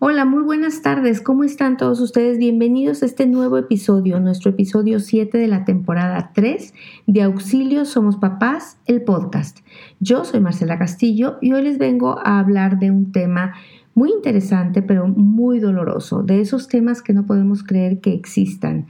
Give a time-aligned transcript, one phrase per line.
[0.00, 1.20] Hola, muy buenas tardes.
[1.20, 2.38] ¿Cómo están todos ustedes?
[2.38, 6.72] Bienvenidos a este nuevo episodio, nuestro episodio 7 de la temporada 3
[7.08, 9.58] de Auxilio Somos Papás, el podcast.
[9.98, 13.54] Yo soy Marcela Castillo y hoy les vengo a hablar de un tema
[13.94, 18.86] muy interesante, pero muy doloroso, de esos temas que no podemos creer que existan,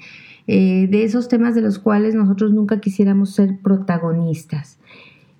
[0.46, 4.78] eh, de esos temas de los cuales nosotros nunca quisiéramos ser protagonistas.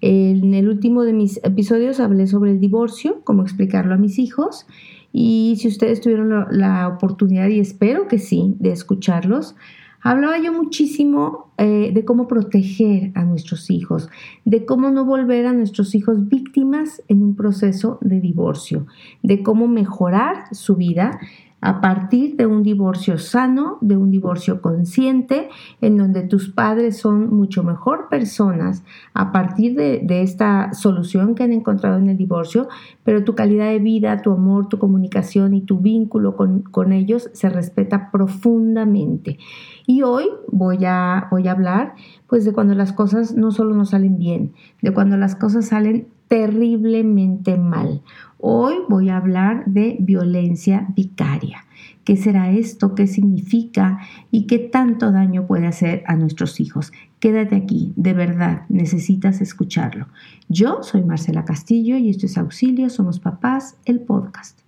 [0.01, 4.67] En el último de mis episodios hablé sobre el divorcio, cómo explicarlo a mis hijos
[5.13, 9.57] y si ustedes tuvieron la, oportunidad, y espero que sí, de escucharlos,
[10.01, 14.09] hablaba yo muchísimo eh, de cómo proteger a nuestros hijos,
[14.45, 18.87] de cómo no volver a nuestros hijos víctimas en un proceso de divorcio,
[19.23, 21.19] de cómo mejorar su vida
[21.61, 25.49] a partir de un divorcio sano, de un divorcio consciente,
[25.81, 31.53] en donde tus padres son mucho mejor personas a partir de, esta solución que han
[31.53, 32.69] encontrado en el divorcio,
[33.05, 37.31] pero tu calidad de vida, tu amor, tu comunicación y tu vínculo con, con ellos
[37.33, 39.39] se respeta profundamente.
[39.87, 41.95] Y hoy voy a, voy a hablar
[42.29, 46.09] pues de cuando las cosas no solo no salen bien, de cuando las cosas salen
[46.29, 48.03] terriblemente mal.
[48.39, 51.65] Hoy voy a hablar de violencia vicaria.
[52.05, 52.95] ¿Qué será esto?
[52.95, 53.99] ¿Qué significa?
[54.31, 56.93] ¿Y qué tanto daño puede hacer a nuestros hijos?
[57.21, 60.07] Quédate aquí, de verdad, necesitas escucharlo.
[60.49, 64.61] Yo soy Marcela Castillo y esto es Auxilio, Somos Papás, el podcast.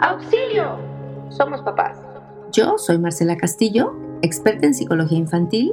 [0.00, 0.78] ¡Auxilio!
[1.30, 1.98] Somos papás.
[2.52, 5.72] Yo soy Marcela Castillo, experta en psicología infantil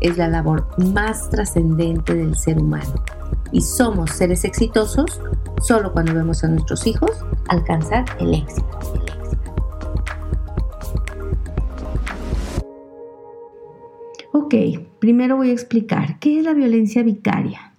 [0.00, 2.94] es la labor más trascendente del ser humano.
[3.52, 5.20] Y somos seres exitosos
[5.62, 7.10] solo cuando vemos a nuestros hijos
[7.48, 8.78] alcanzar el éxito.
[14.32, 14.54] Ok,
[14.98, 17.72] primero voy a explicar qué es la violencia vicaria.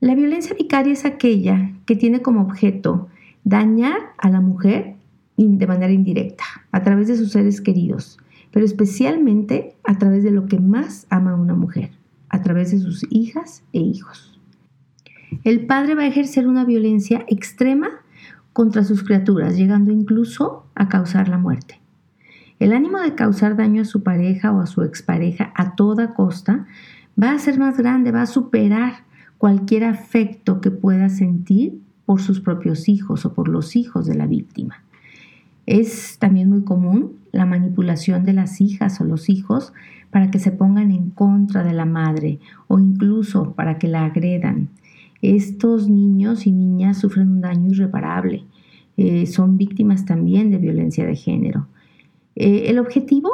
[0.00, 3.08] La violencia vicaria es aquella que tiene como objeto
[3.44, 4.96] dañar a la mujer
[5.36, 8.18] de manera indirecta, a través de sus seres queridos,
[8.52, 11.90] pero especialmente a través de lo que más ama una mujer,
[12.28, 14.38] a través de sus hijas e hijos.
[15.44, 17.88] El padre va a ejercer una violencia extrema
[18.52, 21.80] contra sus criaturas, llegando incluso a causar la muerte.
[22.58, 26.66] El ánimo de causar daño a su pareja o a su expareja a toda costa
[27.20, 29.04] va a ser más grande, va a superar
[29.38, 34.26] cualquier afecto que pueda sentir por sus propios hijos o por los hijos de la
[34.26, 34.84] víctima.
[35.66, 39.72] Es también muy común la manipulación de las hijas o los hijos
[40.10, 42.38] para que se pongan en contra de la madre
[42.68, 44.68] o incluso para que la agredan.
[45.22, 48.44] Estos niños y niñas sufren un daño irreparable.
[48.98, 51.66] Eh, son víctimas también de violencia de género.
[52.36, 53.30] Eh, el objetivo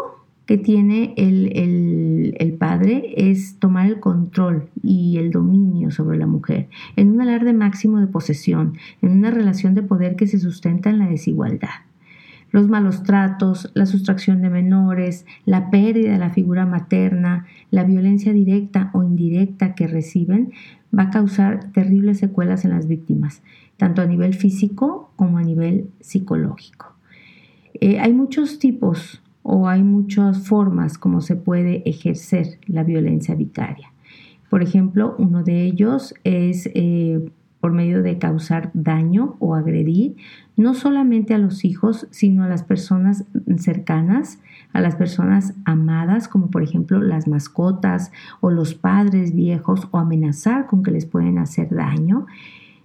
[0.46, 6.68] que tiene el, el, padre es tomar el control y el dominio sobre la mujer
[6.96, 11.00] en un alarde máximo de posesión, en una relación de poder que se sustenta en
[11.00, 11.87] la desigualdad
[12.50, 18.32] los malos tratos, la sustracción de menores, la pérdida de la figura materna, la violencia
[18.32, 20.52] directa o indirecta que reciben,
[20.96, 23.42] va a causar terribles secuelas en las víctimas,
[23.76, 26.94] tanto a nivel físico como a nivel psicológico.
[27.80, 33.92] Eh, hay muchos tipos o hay muchas formas como se puede ejercer la violencia vicaria.
[34.50, 40.16] Por ejemplo, uno de ellos es eh, por medio de causar daño o agredir
[40.56, 43.24] no solamente a los hijos, sino a las personas
[43.58, 44.40] cercanas,
[44.72, 48.10] a las personas amadas, como por ejemplo las mascotas
[48.40, 52.26] o los padres viejos, o amenazar con que les pueden hacer daño.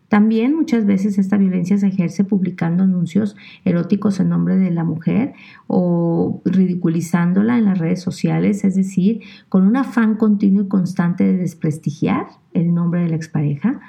[0.07, 3.35] También muchas veces esta violencia se ejerce publicando anuncios
[3.65, 5.33] eróticos en nombre de la mujer
[5.65, 11.37] o ridiculizándola en las redes sociales, es decir, con un afán continuo y constante de
[11.37, 13.81] desprestigiar el nombre de la expareja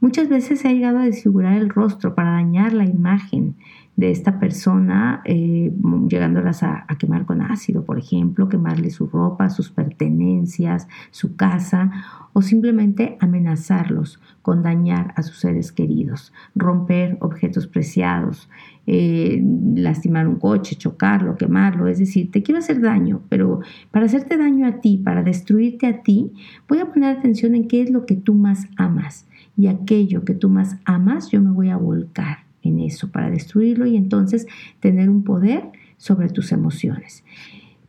[0.00, 3.56] Muchas veces se ha llegado a desfigurar el rostro para dañar la imagen
[3.96, 5.72] de esta persona, eh,
[6.08, 11.90] llegándolas a, quemar con ácido, por ejemplo, quemarle su ropa, sus pertenencias, su casa,
[12.32, 18.48] o simplemente amenazarlos con dañar a sus seres queridos, romper objetos preciados,
[18.86, 19.42] eh,
[19.74, 24.68] lastimar un coche, chocarlo, quemarlo, es decir, te quiero hacer daño, pero para hacerte daño
[24.68, 26.32] a ti, para destruirte a ti,
[26.68, 29.27] voy a poner atención en qué es lo que tú más amas
[29.58, 33.86] y aquello que tú más amas, yo me voy a volcar en eso, para destruirlo
[33.86, 34.46] y entonces
[34.78, 35.64] tener un poder
[35.96, 37.24] sobre tus emociones.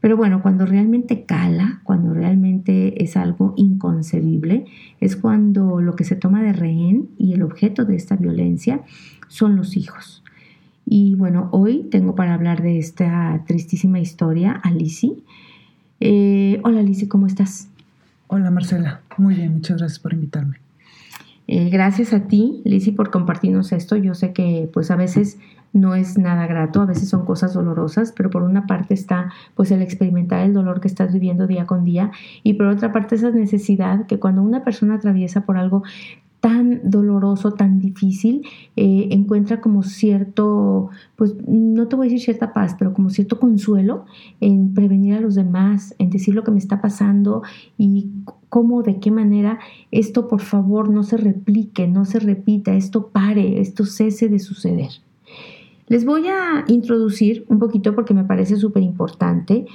[0.02, 4.66] Pero bueno, cuando realmente cala, cuando realmente es algo inconcebible,
[5.00, 8.82] es cuando lo que se toma de rehén y el objeto de esta violencia
[9.28, 10.24] son los hijos.
[10.86, 15.18] Y bueno, hoy tengo para hablar de esta tristísima historia a Lizzie.
[16.00, 17.68] Eh, hola Lizzie, ¿cómo estás?
[18.28, 20.69] Hola Marcela, muy bien, muchas gracias por invitarme.
[21.52, 23.96] Eh, gracias a ti, Lizzie, por compartirnos esto.
[23.96, 25.40] Yo sé que pues a veces
[25.74, 29.72] no es nada grato, a veces son cosas dolorosas, pero por una parte está pues
[29.72, 32.12] el experimentar el dolor que estás viviendo día con día
[32.44, 35.82] y por otra parte esa necesidad que cuando una persona atraviesa por algo
[36.40, 38.46] tan doloroso, tan difícil,
[38.76, 43.40] eh, encuentra como cierto, pues no te voy a decir cierta paz, pero como cierto
[43.40, 44.06] consuelo
[44.40, 47.44] en prevenir a los demás, en decir lo que me está pasando
[47.78, 48.10] y
[48.48, 49.60] cómo, de qué manera
[49.92, 54.92] esto por favor no se replique, no se repita, esto pare, esto cese de suceder.
[55.88, 59.66] Les voy a introducir un poquito porque me parece súper importante.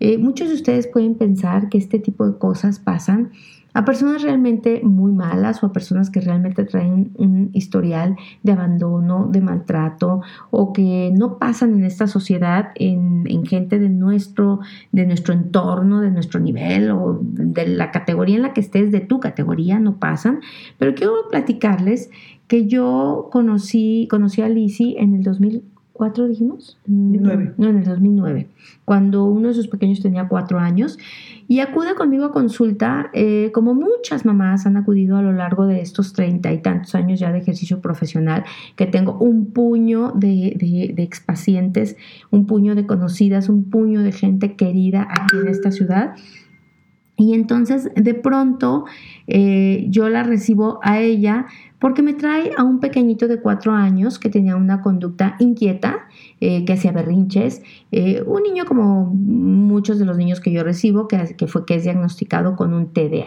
[0.00, 3.32] Eh, muchos de ustedes pueden pensar que este tipo de cosas pasan
[3.78, 9.28] a personas realmente muy malas o a personas que realmente traen un historial de abandono,
[9.30, 10.20] de maltrato
[10.50, 14.58] o que no pasan en esta sociedad en, en, gente de nuestro,
[14.90, 18.98] de nuestro entorno, de nuestro nivel o de la categoría en la que estés, de
[18.98, 20.40] tu categoría, no pasan.
[20.76, 22.10] Pero quiero platicarles
[22.48, 25.22] que yo conocí, conocí a Lizzie en el
[25.98, 26.78] 2004, dijimos.
[26.86, 27.54] 2009.
[27.58, 28.48] No, en el 2009,
[28.84, 30.98] cuando uno de sus pequeños tenía cuatro años
[31.48, 35.80] y acude conmigo a consulta, eh, como muchas mamás han acudido a lo largo de
[35.80, 38.44] estos treinta y tantos años ya de ejercicio profesional,
[38.76, 41.96] que tengo un puño de, de, de expacientes,
[42.30, 46.14] un puño de conocidas, un puño de gente querida aquí en esta ciudad.
[47.20, 48.84] Y entonces de pronto
[49.26, 51.46] eh, yo la recibo a ella
[51.80, 56.08] porque me trae a un pequeñito de cuatro años que tenía una conducta inquieta,
[56.40, 61.06] eh, que hacía berrinches, eh, un niño como muchos de los niños que yo recibo,
[61.08, 63.26] que, fue que es diagnosticado con un TDA.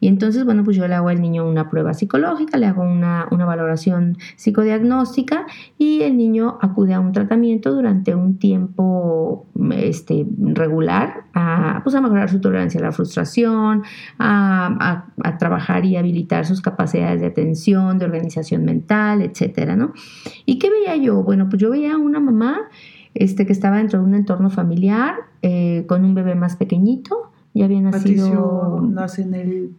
[0.00, 3.28] Y entonces, bueno, pues yo le hago al niño una prueba psicológica, le hago una,
[3.30, 5.46] una valoración psicodiagnóstica
[5.78, 9.46] y el niño acude a un tratamiento durante un tiempo
[9.76, 13.82] este, regular, a, pues a mejorar su tolerancia a la frustración,
[14.18, 15.06] a
[15.38, 19.92] trabajar y habilitar sus capacidades de atención, de organización mental, etcétera, ¿no?
[20.46, 21.22] ¿Y qué veía yo?
[21.22, 22.68] Bueno, pues yo veía a una mamá
[23.14, 27.66] este, que estaba dentro de un entorno familiar eh, con un bebé más pequeñito, ya
[27.66, 28.26] había nacido...
[28.26, 29.70] Patricio nace en el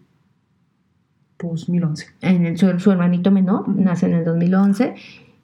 [1.39, 2.07] 2011.
[2.21, 4.95] En el, su, su, hermanito menor nace en el 2011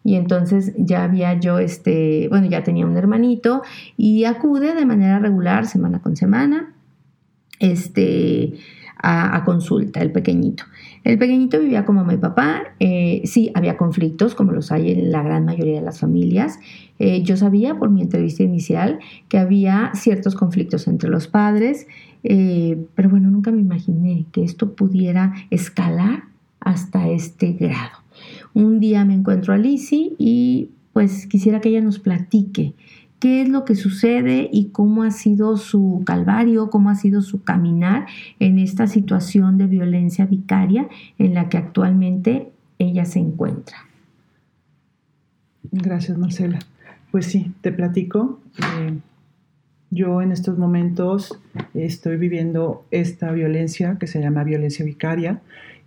[0.04, 3.64] y entonces ya había yo, este, bueno, ya tenía un hermanito
[3.98, 6.74] y acude de manera regular, semana con semana,
[7.60, 8.54] este,
[9.02, 10.64] a, a consulta, el pequeñito.
[11.04, 15.24] El pequeñito vivía como mi papá, eh, sí, había conflictos, como los hay en la
[15.24, 16.60] gran mayoría de las familias.
[17.00, 19.00] Eh, yo sabía por mi entrevista inicial
[19.30, 21.88] que había ciertos conflictos entre los padres,
[22.24, 26.24] eh, pero bueno, nunca me imaginé que esto pudiera escalar
[26.60, 27.98] hasta este grado.
[28.54, 32.74] Un día me encuentro a Lizzie y pues quisiera que ella nos platique
[33.20, 37.44] qué es lo que sucede y cómo ha sido su calvario, cómo ha sido su
[37.44, 38.08] caminar
[38.40, 40.88] en esta situación de violencia vicaria
[41.18, 43.78] en la que actualmente ella se encuentra.
[45.72, 46.60] Gracias, Marcela.
[47.12, 48.40] Pues sí, te platico.
[48.58, 48.98] Eh,
[49.92, 51.40] yo en estos momentos
[51.74, 55.42] estoy viviendo esta violencia que se llama violencia vicaria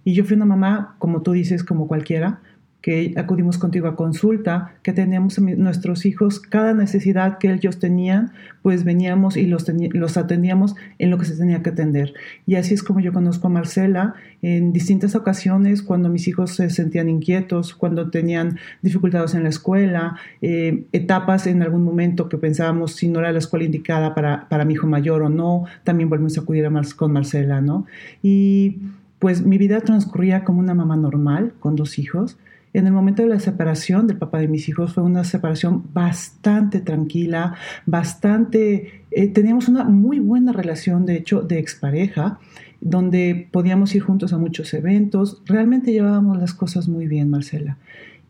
[0.04, 2.40] y yo fui una mamá, como tú dices, como cualquiera,
[2.82, 8.84] que acudimos contigo a consulta, que teníamos nuestros hijos, cada necesidad que ellos tenían, pues
[8.84, 12.12] veníamos y los, los atendíamos en lo que se tenía que atender.
[12.44, 16.70] Y así es como yo conozco a Marcela en distintas ocasiones, cuando mis hijos se
[16.70, 22.96] sentían inquietos, cuando tenían dificultades en la escuela, eh, etapas en algún momento que pensábamos
[22.96, 26.36] si no era la escuela indicada para, para mi hijo mayor o no, también volvimos
[26.36, 27.86] a acudir a Mar con Marcela, ¿no?
[28.22, 28.78] Y
[29.20, 32.36] pues mi vida transcurría como una mamá normal, con dos hijos,
[32.74, 36.80] en el momento de la separación del papá de mis hijos fue una separación bastante
[36.80, 39.04] tranquila, bastante...
[39.10, 42.38] Eh, teníamos una muy buena relación, de hecho, de expareja,
[42.80, 45.42] donde podíamos ir juntos a muchos eventos.
[45.44, 47.76] Realmente llevábamos las cosas muy bien, Marcela.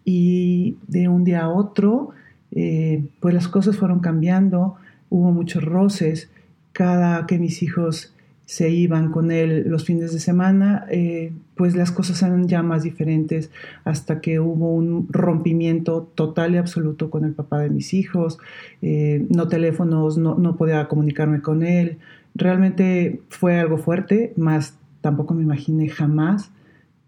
[0.04, 2.10] Y de un día a otro,
[2.50, 4.76] eh, pues las cosas fueron cambiando,
[5.08, 6.30] hubo muchos roces.
[6.72, 8.12] Cada que mis hijos
[8.52, 12.82] se iban con él los fines de semana, eh, pues las cosas eran ya más
[12.82, 13.50] diferentes
[13.82, 18.38] hasta que hubo un rompimiento total y absoluto con el papá de mis hijos,
[18.82, 21.96] eh, no teléfonos, no, no, podía comunicarme con él.
[22.34, 26.50] Realmente fue algo fuerte, más tampoco me imaginé jamás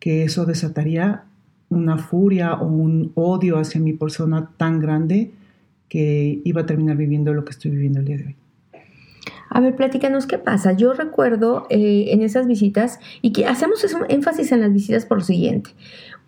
[0.00, 1.24] que eso desataría
[1.68, 5.32] una furia o un odio hacia mi persona tan grande
[5.90, 8.36] que iba a terminar viviendo lo que estoy viviendo el día de hoy.
[9.48, 10.72] A ver, platícanos qué pasa.
[10.72, 15.24] Yo recuerdo eh, en esas visitas, y que hacemos énfasis en las visitas por lo
[15.24, 15.70] siguiente,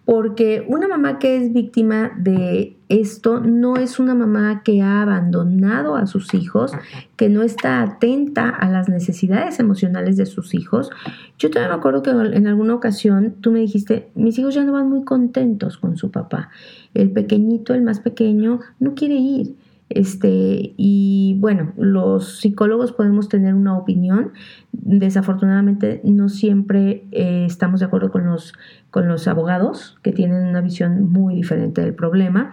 [0.04, 5.96] porque una mamá que es víctima de esto no es una mamá que ha abandonado
[5.96, 6.70] a sus hijos,
[7.16, 10.90] que no está atenta a las necesidades emocionales de sus hijos.
[11.38, 14.72] Yo también me acuerdo que en alguna ocasión tú me dijiste, mis hijos ya no
[14.72, 16.50] van muy contentos con su papá.
[16.94, 19.56] El pequeñito, el más pequeño, no quiere ir.
[19.88, 24.32] Este, y bueno, los psicólogos podemos tener una opinión.
[24.72, 28.52] Desafortunadamente, no siempre eh, estamos de acuerdo con los,
[28.90, 32.52] con los abogados, que tienen una visión muy diferente del problema.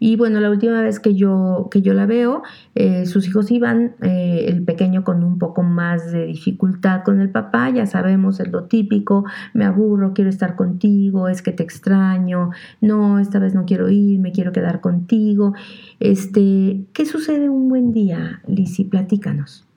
[0.00, 2.42] Y bueno, la última vez que yo, que yo la veo,
[2.74, 7.30] eh, sus hijos iban, eh, el pequeño con un poco más de dificultad con el
[7.30, 9.24] papá, ya sabemos, es lo típico,
[9.54, 12.50] me aburro, quiero estar contigo, es que te extraño,
[12.80, 15.54] no, esta vez no quiero ir, me quiero quedar contigo.
[16.00, 18.84] Este, ¿Qué sucede un buen día, Lisi?
[18.84, 19.68] Platícanos.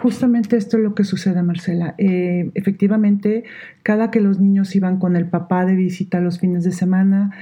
[0.00, 1.94] Justamente esto es lo que sucede, Marcela.
[1.98, 3.44] Eh, efectivamente,
[3.82, 7.32] cada que los niños iban con el papá de visita los fines de semana,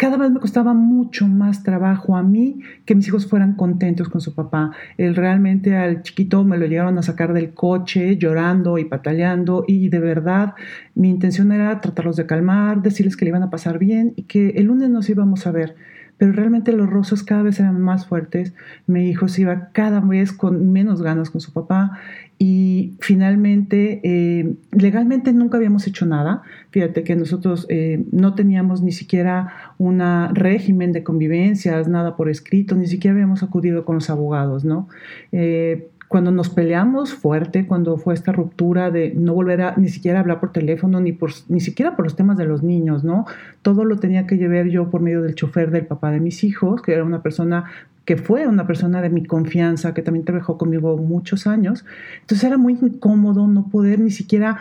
[0.00, 4.22] cada vez me costaba mucho más trabajo a mí que mis hijos fueran contentos con
[4.22, 4.70] su papá.
[4.96, 9.90] Él realmente al chiquito me lo llegaron a sacar del coche llorando y pataleando y
[9.90, 10.54] de verdad
[10.94, 14.48] mi intención era tratarlos de calmar, decirles que le iban a pasar bien y que
[14.56, 15.76] el lunes nos íbamos a ver
[16.16, 18.52] pero realmente los rozos cada vez eran más fuertes.
[18.86, 21.98] Mi hijo se iba cada vez con menos ganas con su papá
[22.42, 26.42] y finalmente, eh, legalmente nunca habíamos hecho nada.
[26.70, 30.00] Fíjate que nosotros eh, no teníamos ni siquiera un
[30.32, 34.88] régimen de convivencias, nada por escrito, ni siquiera habíamos acudido con los abogados, ¿no?
[35.32, 40.18] Eh, cuando nos peleamos fuerte, cuando fue esta ruptura de no volver a ni siquiera
[40.18, 43.26] hablar por teléfono, ni, por, ni siquiera por los temas de los niños, ¿no?
[43.62, 46.82] Todo lo tenía que llevar yo por medio del chofer del papá de mis hijos,
[46.82, 47.66] que era una persona
[48.04, 51.84] que fue una persona de mi confianza, que también trabajó conmigo muchos años.
[52.22, 54.58] Entonces era muy incómodo no poder ni siquiera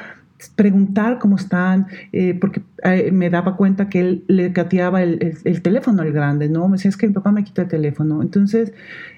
[0.55, 6.01] preguntar cómo están, eh, porque eh, me daba cuenta que él le cateaba el, teléfono
[6.01, 6.67] al grande, ¿no?
[6.67, 8.22] Me decía, es que mi papá me quita el teléfono.
[8.22, 8.74] Entonces,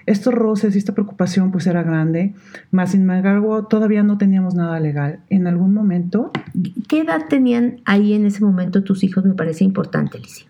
[0.07, 2.33] estos roces y esta preocupación pues era grande,
[2.71, 5.19] más sin embargo todavía no teníamos nada legal.
[5.29, 6.31] En algún momento...
[6.87, 9.23] ¿Qué edad tenían ahí en ese momento tus hijos?
[9.23, 10.47] Me parece importante, Alicia.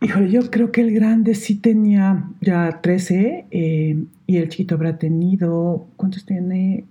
[0.00, 4.96] Híjole, yo creo que el grande sí tenía ya 13 eh, y el chiquito habrá
[4.96, 6.84] tenido, ¿cuántos tiene?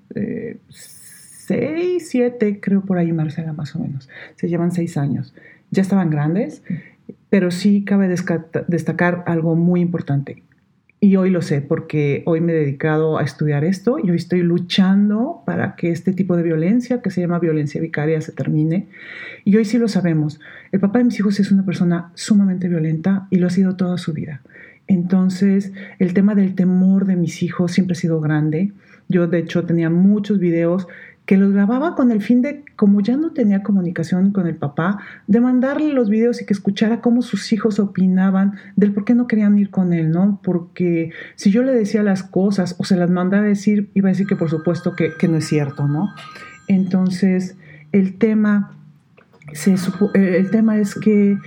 [1.48, 4.10] Seis, siete, creo por ahí, Marcela, más o menos.
[4.36, 5.34] Se llevan seis años.
[5.72, 6.62] Ya estaban grandes,
[7.30, 8.08] pero sí cabe
[8.68, 10.44] destacar algo muy importante.
[11.00, 14.42] Y hoy lo sé porque hoy me he dedicado a estudiar esto y hoy estoy
[14.42, 18.88] luchando para que este tipo de violencia, que se llama violencia vicaria, se termine.
[19.46, 20.39] Y hoy sí lo sabemos.
[20.72, 24.00] El papá de mis hijos es una persona sumamente violenta y lo ha sido toda
[24.00, 24.42] su vida.
[24.88, 28.72] Entonces, el tema del temor de mis hijos siempre ha sido grande.
[29.08, 30.88] Yo, de hecho, tenía muchos videos
[31.28, 35.00] que los grababa con el fin de, como ya no tenía comunicación con el papá,
[35.28, 39.28] de mandarle los videos y que escuchara cómo sus hijos opinaban del por qué no
[39.28, 40.40] querían ir con él, ¿no?
[40.42, 44.14] Porque si yo le decía las cosas o se las mandaba a decir, iba a
[44.14, 46.08] decir que por supuesto que, no es cierto, ¿no?
[46.70, 47.58] Entonces,
[47.92, 48.78] el tema,
[49.52, 49.76] se,
[50.14, 51.38] el tema es que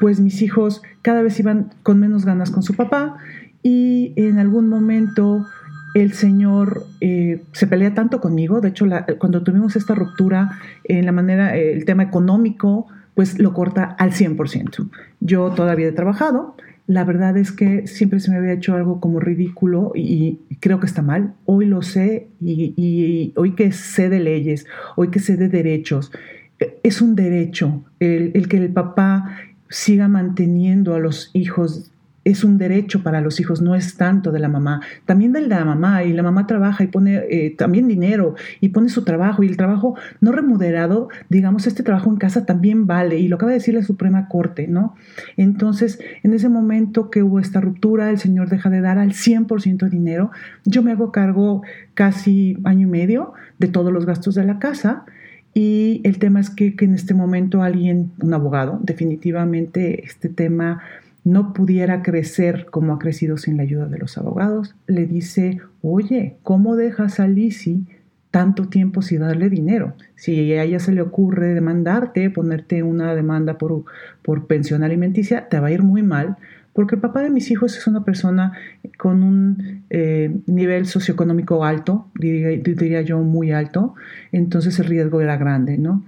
[0.00, 3.16] pues mis hijos cada vez iban con menos ganas con su papá
[3.62, 5.46] y en algún momento
[5.94, 8.86] el Señor eh, se pelea tanto conmigo, de hecho
[9.18, 14.12] cuando tuvimos esta ruptura en la manera, eh, el tema económico, pues lo corta al
[14.12, 14.88] 100%.
[15.20, 16.54] Yo todavía he trabajado,
[16.86, 20.86] la verdad es que siempre se me había hecho algo como ridículo y, creo que
[20.86, 21.34] está mal.
[21.44, 24.66] Hoy lo sé y, hoy que sé de leyes,
[24.96, 26.12] hoy que sé de derechos,
[26.82, 29.38] es un derecho el que el papá
[29.70, 31.92] siga manteniendo a los hijos
[32.24, 35.64] es un derecho para los hijos, no es tanto de la mamá, también de la
[35.64, 39.46] mamá, y la mamá trabaja y pone eh, también dinero y pone su trabajo, y
[39.48, 43.58] el trabajo no remunerado, digamos, este trabajo en casa también vale, y lo acaba de
[43.58, 44.94] decir la Suprema Corte, ¿no?
[45.36, 49.78] Entonces, en ese momento que hubo esta ruptura, el Señor deja de dar al 100%
[49.78, 50.30] de dinero,
[50.64, 51.62] yo me hago cargo
[51.94, 55.04] casi año y medio de todos los gastos de la casa,
[55.52, 60.80] y el tema es que, que en este momento alguien, un abogado, definitivamente este tema
[61.24, 66.36] no pudiera crecer como ha crecido sin la ayuda de los abogados, le dice, oye,
[66.42, 67.80] ¿cómo dejas a Lizzie
[68.30, 69.94] tanto tiempo sin darle dinero?
[70.14, 73.84] Si a ella se le ocurre demandarte, ponerte una demanda por,
[74.22, 76.36] por pensión alimenticia, te va a ir muy mal,
[76.72, 78.52] porque el papá de mis hijos es una persona
[78.96, 83.94] con un eh, nivel socioeconómico alto, diría, diría, yo muy alto,
[84.32, 86.04] entonces el riesgo era grande, ¿no?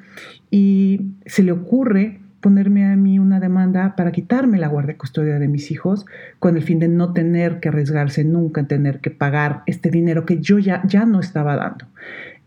[0.51, 5.49] Y se le ocurre ponerme a mí una demanda para quitarme la guardia custodia de
[5.49, 6.05] mis hijos
[6.41, 10.27] con el fin de no tener que arriesgarse nunca en tener que pagar este dinero
[10.27, 11.87] que yo ya, ya no estaba dando.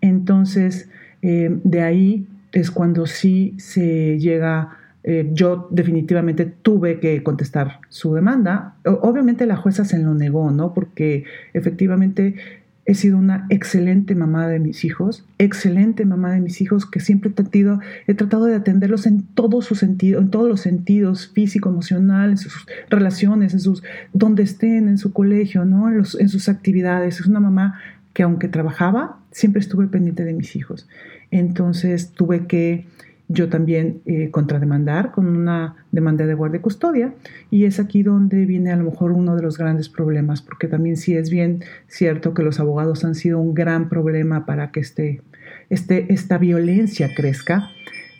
[0.01, 0.89] Entonces,
[1.21, 8.13] eh, de ahí es cuando sí se llega, eh, yo definitivamente tuve que contestar su
[8.13, 8.75] demanda.
[8.83, 10.73] obviamente la jueza se lo negó, ¿no?
[10.73, 11.23] Porque
[11.53, 12.35] efectivamente
[12.88, 17.32] He sido una excelente mamá de mis hijos, excelente mamá de mis hijos, que siempre
[17.32, 21.70] he tratado, he tratado de atenderlos en todo su sentido, en todos los sentidos, físico,
[21.70, 25.89] emocional, en sus relaciones, en sus, donde estén, en su colegio, ¿no?
[25.89, 27.20] en, en sus actividades.
[27.20, 27.80] Es una mamá
[28.13, 30.88] que aunque trabajaba, siempre estuve pendiente de mis hijos.
[31.32, 32.86] Entonces tuve que
[33.27, 37.13] yo también eh, contrademandar con una demanda de guardia y custodia.
[37.50, 40.98] Y es aquí donde viene a lo mejor uno de los grandes problemas, porque también
[40.98, 45.22] sí es bien cierto que los abogados han sido un gran problema para que este,
[45.70, 47.70] este, esta violencia crezca.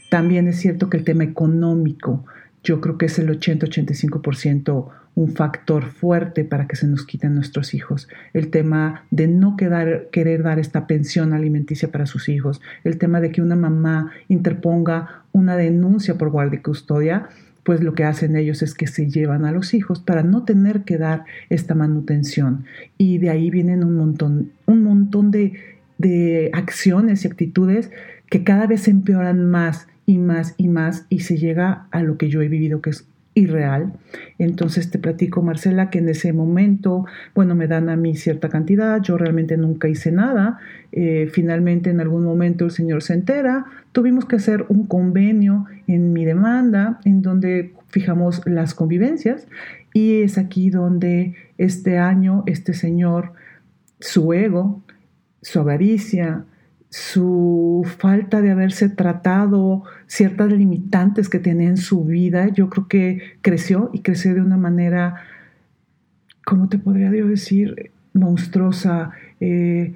[0.10, 2.26] También es cierto que el tema económico,
[2.64, 7.74] yo creo que es el 80-85% un factor fuerte para que se nos quiten nuestros
[7.74, 8.08] hijos.
[8.34, 12.62] El tema de no quedar, querer dar esta pensión alimenticia para sus hijos.
[12.84, 17.30] El tema de que una mamá interponga una denuncia por guardia y custodia
[17.64, 20.84] pues lo que hacen ellos es que se llevan a los hijos para no tener
[20.84, 22.66] que dar esta manutención.
[23.00, 25.54] Y de ahí vienen un montón, un montón de,
[25.98, 27.90] de acciones y actitudes
[28.30, 32.20] que cada vez se empeoran más y más y más y se llega a lo
[32.20, 33.94] que yo he vivido, que es irreal.
[34.40, 39.00] Entonces te platico, Marcela, que en ese momento, bueno, me dan a mí cierta cantidad,
[39.02, 40.58] yo realmente nunca hice nada.
[40.92, 46.14] Eh, finalmente, en algún momento el señor se entera, tuvimos que hacer un convenio en
[46.14, 49.48] mi demanda, en donde fijamos las convivencias,
[49.94, 53.34] y es aquí donde este año este señor,
[54.00, 54.82] su ego,
[55.42, 56.46] su avaricia,
[56.98, 63.22] su falta de haberse tratado ciertas limitantes que tenía en su vida, yo creo que
[63.42, 65.16] creció y creció de una manera,
[66.46, 67.92] ¿cómo te podría decir?
[68.14, 69.12] Monstruosa.
[69.42, 69.94] Eh,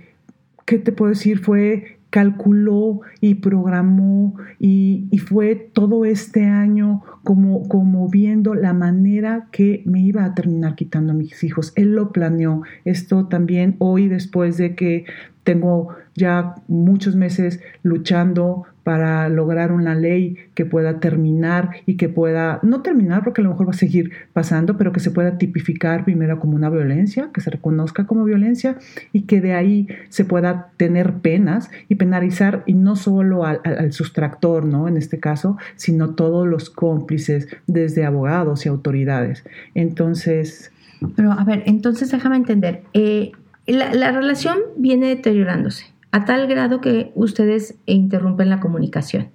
[0.65, 1.39] ¿Qué te puedo decir?
[1.39, 9.83] Fue calculó y programó y, fue todo este año como, como viendo la manera que
[9.85, 11.72] me iba a terminar quitando a mis hijos.
[11.75, 12.64] Él lo planeó.
[12.83, 15.05] Esto también hoy después de que
[15.50, 22.59] tengo ya muchos meses luchando para lograr una ley que pueda terminar y que pueda,
[22.62, 26.05] no terminar porque a lo mejor va a seguir pasando, pero que se pueda tipificar
[26.05, 28.77] primero como una violencia, que se reconozca como violencia
[29.12, 33.92] y que de ahí se pueda tener penas y penalizar y no solo al, al
[33.92, 34.88] sustractor, ¿no?
[34.88, 39.44] En este caso, sino todos los cómplices, desde abogados y autoridades.
[39.74, 40.72] Entonces...
[41.16, 42.83] Pero a ver, entonces déjame entender.
[42.94, 43.31] Eh,
[43.74, 49.29] la, relación viene deteriorándose a tal grado que ustedes interrumpen la comunicación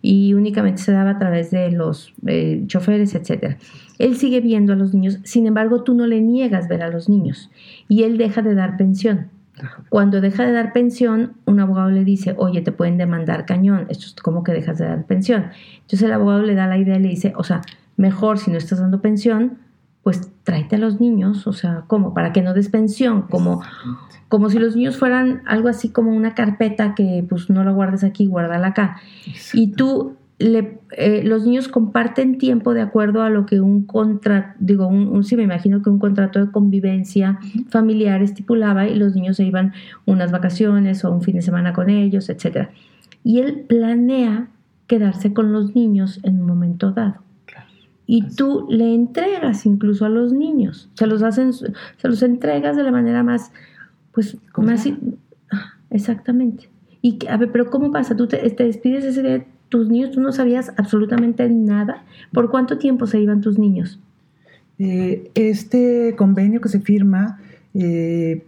[0.00, 3.56] y únicamente se daba a través de los eh, choferes, etc.
[3.98, 7.08] Él sigue viendo a los niños, sin embargo tú no le niegas ver a los
[7.08, 7.50] niños
[7.88, 9.30] y él deja de dar pensión.
[9.90, 14.06] Cuando deja de dar pensión, un abogado le dice, oye, te pueden demandar cañón, esto
[14.06, 15.50] es como que dejas de dar pensión.
[15.82, 17.60] Entonces el abogado le da la idea y le dice, o sea,
[17.96, 19.58] mejor si no estás dando pensión,
[20.02, 23.62] pues tráete a los niños, o sea, como para que no des pensión, como,
[24.28, 28.02] como si los niños fueran algo así como una carpeta que pues no la guardes
[28.02, 28.96] aquí, guárdala acá.
[29.52, 34.56] Y tú, le, eh, los niños comparten tiempo de acuerdo a lo que un contrato,
[34.58, 37.38] digo, un, sí me imagino que un contrato de convivencia
[37.68, 39.72] familiar estipulaba y los niños se iban
[40.04, 42.70] unas vacaciones o un fin de semana con ellos, etc.
[43.22, 44.48] Y él planea
[44.88, 47.22] quedarse con los niños en un momento dado
[48.12, 51.72] y tú le entregas incluso a los niños, se los hacen, se
[52.02, 53.52] los entregas de la manera más,
[54.12, 54.86] pues, más,
[55.50, 56.68] ah, exactamente.
[57.00, 58.14] Y a ver, pero ¿cómo pasa?
[58.14, 62.04] Tú te, despides ese de tus niños, tú no sabías absolutamente nada.
[62.34, 63.98] ¿Por cuánto tiempo se iban tus niños?
[64.78, 67.40] Eh, este convenio que se firma
[67.72, 68.44] eh,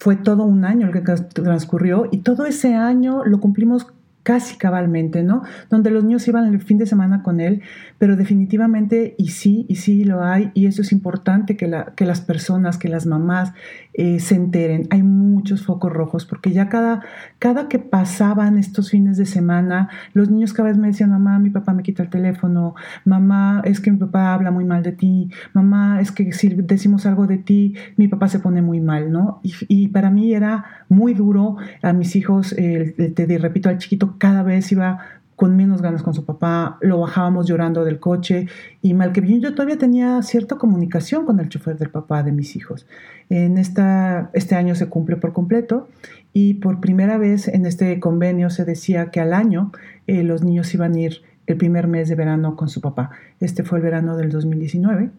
[0.00, 3.86] fue todo un año el que transcurrió y todo ese año lo cumplimos
[4.24, 5.42] casi cabalmente, ¿no?
[5.70, 7.60] Donde los niños iban el fin de semana con él,
[7.98, 12.06] pero definitivamente, y sí, y sí lo hay, y eso es importante que, la, que
[12.06, 13.52] las personas, que las mamás
[13.92, 14.88] eh, se enteren.
[14.90, 17.02] Hay muchos focos rojos, porque ya cada,
[17.38, 21.50] cada que pasaban estos fines de semana, los niños cada vez me decían, mamá, mi
[21.50, 25.30] papá me quita el teléfono, mamá, es que mi papá habla muy mal de ti,
[25.52, 29.40] mamá, es que si decimos algo de ti, mi papá se pone muy mal, ¿no?
[29.42, 34.70] Y para mí era muy duro a mis hijos, te repito, al chiquito cada vez
[34.72, 34.98] iba
[35.36, 38.46] con menos ganas con su papá, lo bajábamos llorando del coche
[38.82, 42.30] y mal que bien yo todavía tenía cierta comunicación con el chofer del papá de
[42.30, 42.86] mis hijos.
[43.30, 45.88] En esta, este año se cumple por completo
[46.32, 49.72] y por primera vez en este convenio se decía que al año
[50.06, 53.10] eh, los niños iban a ir el primer mes de verano con su papá.
[53.40, 55.10] Este fue el verano del 2019.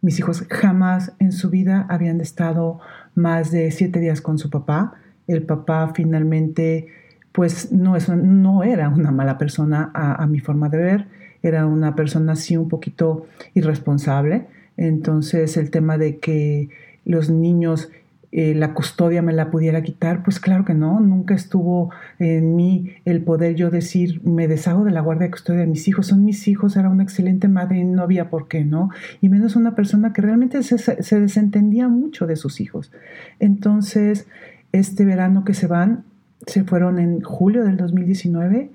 [0.00, 2.80] Mis hijos jamás en su vida habían estado
[3.14, 4.94] más de siete días con su papá.
[5.26, 6.88] El papá finalmente,
[7.36, 11.06] pues no, es, no era una mala persona a, mi forma de ver,
[11.42, 14.46] era una persona así un poquito irresponsable.
[14.78, 16.70] Entonces el tema de que
[17.04, 17.90] los niños
[18.32, 22.94] eh, la custodia me la pudiera quitar, pues claro que no, nunca estuvo en mí
[23.04, 26.24] el poder yo decir, me deshago de la guardia de custodia de mis hijos, son
[26.24, 28.88] mis hijos, era una excelente madre y no había por qué, ¿no?
[29.20, 32.92] Y menos una persona que realmente se desentendía mucho de sus hijos.
[33.40, 34.26] Entonces,
[34.72, 36.04] este verano que se van,
[36.46, 38.70] se fueron en julio del 2019.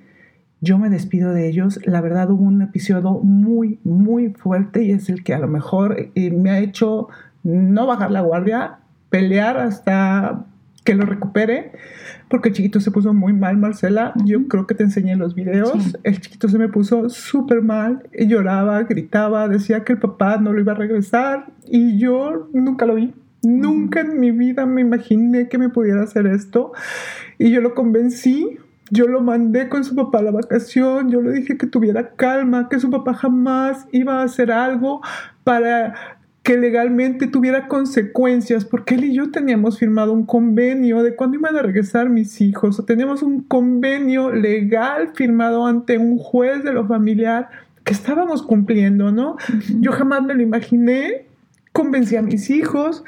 [0.60, 1.80] Yo me despido de ellos.
[1.86, 6.12] La verdad hubo un episodio muy, muy fuerte y es el que a lo mejor
[6.16, 7.08] eh, me ha hecho
[7.44, 8.80] no bajar la guardia,
[9.10, 10.46] pelear hasta
[10.84, 11.72] que lo recupere,
[12.28, 14.14] porque el chiquito se puso muy mal, Marcela.
[14.26, 15.96] Yo creo que te enseñé los videos.
[16.04, 20.54] El chiquito se me puso súper mal, y lloraba, gritaba, decía que el papá no
[20.54, 23.14] lo iba a regresar y yo nunca lo vi.
[23.44, 26.74] Nunca en mi vida me imaginé que me pudiera hacer esto
[27.38, 28.58] y yo lo convencí.
[28.94, 32.68] Yo lo mandé con su papá a la vacación, yo le dije que tuviera calma,
[32.68, 35.00] que su papá jamás iba a hacer algo
[35.46, 41.38] para que legalmente tuviera consecuencias, porque él y yo teníamos firmado un convenio de cuándo
[41.38, 46.86] iban a regresar mis hijos, teníamos un convenio legal firmado ante un juez de lo
[46.88, 47.50] familiar
[47.84, 49.38] que estábamos cumpliendo, ¿no?
[49.80, 51.28] Yo jamás me lo imaginé,
[51.72, 53.04] convencí a mis hijos,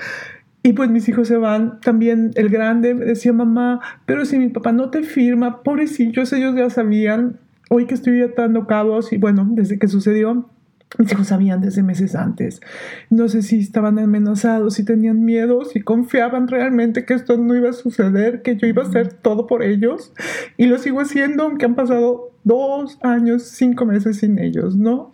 [0.63, 4.47] y pues mis hijos se van, también el grande me decía mamá, pero si mi
[4.47, 7.37] papá no te firma, pobrecillos, ellos ya sabían,
[7.69, 10.49] hoy que estoy atando cabos y bueno, desde que sucedió,
[10.97, 12.61] mis hijos sabían desde meses antes.
[13.09, 17.71] No sé si estaban amenazados, si tenían miedo, si confiaban realmente que esto no iba
[17.71, 20.13] a suceder, que yo iba a hacer todo por ellos.
[20.55, 25.11] Y lo sigo haciendo, aunque han pasado dos años, cinco meses sin ellos, ¿no?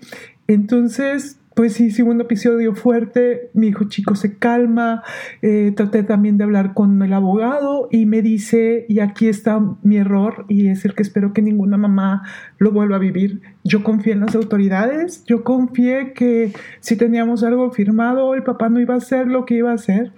[0.47, 5.03] Entonces, pues sí, segundo episodio fuerte, mi hijo chico se calma,
[5.41, 9.97] eh, traté también de hablar con el abogado y me dice, y aquí está mi
[9.97, 12.23] error y es el que espero que ninguna mamá
[12.59, 13.41] lo vuelva a vivir.
[13.65, 18.79] Yo confié en las autoridades, yo confié que si teníamos algo firmado, el papá no
[18.79, 20.13] iba a hacer lo que iba a hacer,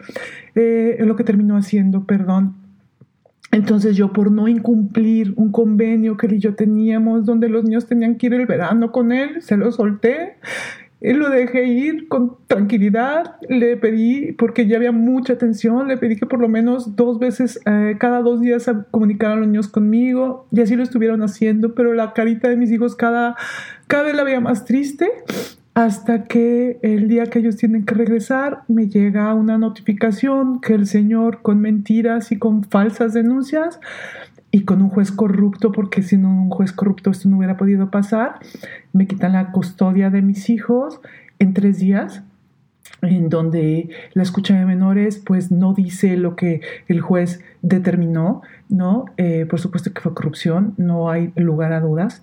[0.54, 2.62] eh, lo que terminó haciendo, perdón.
[3.52, 7.86] Entonces yo por no incumplir un convenio que él y yo teníamos donde los niños
[7.86, 10.38] tenían que ir el verano con él, se lo solté
[11.02, 16.28] lo dejé ir con tranquilidad, le pedí, porque ya había mucha tensión, le pedí que
[16.28, 20.76] por lo menos dos veces, eh, cada dos días comunicaran los niños conmigo, y así
[20.76, 23.36] lo estuvieron haciendo, pero la carita de mis hijos cada,
[23.88, 25.10] cada vez la veía más triste,
[25.86, 30.86] hasta que el día que ellos tienen que regresar me llega una notificación que el
[30.86, 33.80] señor con mentiras y con falsas denuncias
[34.52, 38.36] y con un juez corrupto, porque sin un juez corrupto esto no hubiera podido pasar,
[38.94, 41.02] me quitan la custodia de mis hijos
[41.40, 42.22] en tres días,
[43.02, 49.06] en donde la escucha de menores pues no dice lo que el juez determinó, ¿no?
[49.18, 52.22] Eh, por supuesto que fue corrupción, no hay lugar a dudas,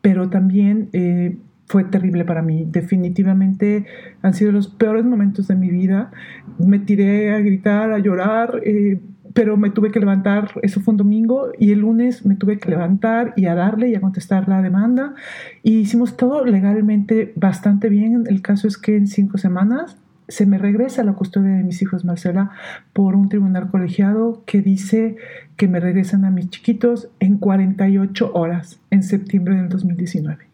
[0.00, 1.36] pero también eh,
[1.70, 2.66] fue terrible para mí.
[2.68, 3.86] Definitivamente
[4.22, 6.10] han sido los peores momentos de mi vida.
[6.58, 8.60] Me tiré a gritar, a llorar.
[8.64, 8.98] Eh,
[9.32, 12.68] pero me tuve que levantar, eso fue un domingo, y el lunes me tuve que
[12.68, 15.14] levantar y a darle y a contestar la demanda.
[15.62, 18.24] Y hicimos todo legalmente bastante bien.
[18.26, 22.04] El caso es que en cinco semanas se me regresa la custodia de mis hijos,
[22.04, 22.50] Marcela,
[22.92, 25.14] por un tribunal colegiado que dice
[25.56, 30.49] que me regresan a mis chiquitos en 48 horas, en septiembre del 2019.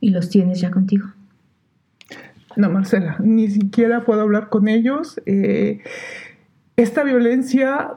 [0.00, 1.06] ¿Y los tienes ya contigo?
[2.56, 5.20] No, Marcela, ni siquiera puedo hablar con ellos.
[5.26, 5.80] Eh,
[6.76, 7.92] esta violencia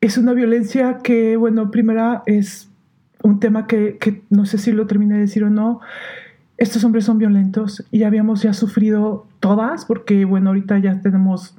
[0.00, 2.70] es una violencia que, bueno, primera es
[3.22, 5.80] un tema que, no sé si lo terminé de decir o no.
[6.56, 11.56] Estos hombres son violentos y habíamos ya sufrido todas, porque, bueno, ahorita ya tenemos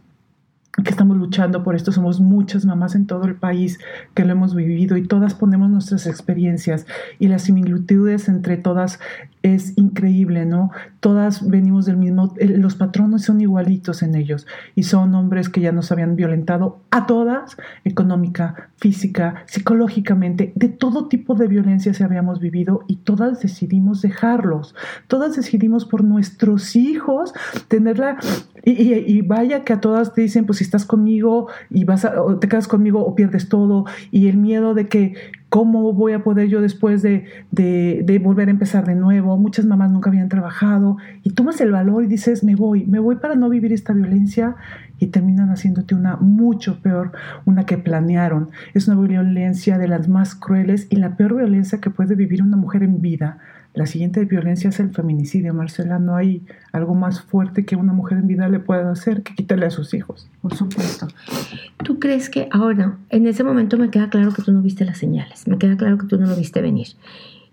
[0.83, 1.91] que estamos luchando por esto.
[1.91, 3.79] Somos muchas mamás en todo el país
[4.13, 6.85] que lo hemos vivido y todas ponemos nuestras experiencias
[7.19, 8.99] y las similitudes entre todas
[9.41, 10.71] es increíble, ¿no?
[10.99, 15.71] Todas venimos del mismo, los patronos son igualitos en ellos y son hombres que ya
[15.71, 17.55] nos habían violentado a todas,
[17.85, 24.75] económica, física, psicológicamente, de todo tipo de violencia se habíamos vivido y todas decidimos dejarlos,
[25.07, 27.33] todas decidimos por nuestros hijos
[27.69, 28.17] tenerla
[28.63, 32.37] y, vaya que a todas te dicen, pues si estás conmigo y vas a, o
[32.39, 35.15] te quedas conmigo o pierdes todo y el miedo de que
[35.49, 39.35] ¿cómo voy a poder yo después de, de, volver a empezar de nuevo?
[39.37, 43.15] Muchas mamás nunca habían trabajado y tomas el valor y dices, me voy, me voy
[43.15, 44.55] para no vivir esta violencia
[44.99, 47.11] y terminan haciéndote una mucho peor,
[47.45, 48.49] una que planearon.
[48.73, 52.57] Es una violencia de las más crueles y la peor violencia que puede vivir una
[52.57, 53.39] mujer en vida
[53.73, 55.99] la siguiente violencia es el feminicidio, Marcela.
[55.99, 59.67] No hay algo más fuerte que una mujer en vida le pueda hacer que quitarle
[59.67, 60.27] a sus hijos.
[60.41, 61.07] Por supuesto.
[61.83, 64.97] ¿Tú crees que ahora, en ese momento me queda claro que tú no viste las
[64.97, 66.87] señales, me queda claro que tú no lo viste venir?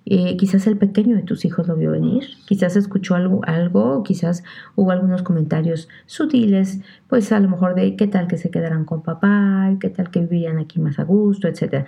[0.08, 4.44] Eh, quizás el pequeño de tus hijos lo vio venir, quizás escuchó algo, algo, quizás
[4.76, 9.02] hubo algunos comentarios sutiles, pues a lo mejor de qué tal que se quedaran con
[9.02, 11.86] papá, qué tal que vivirían aquí más a gusto, etc.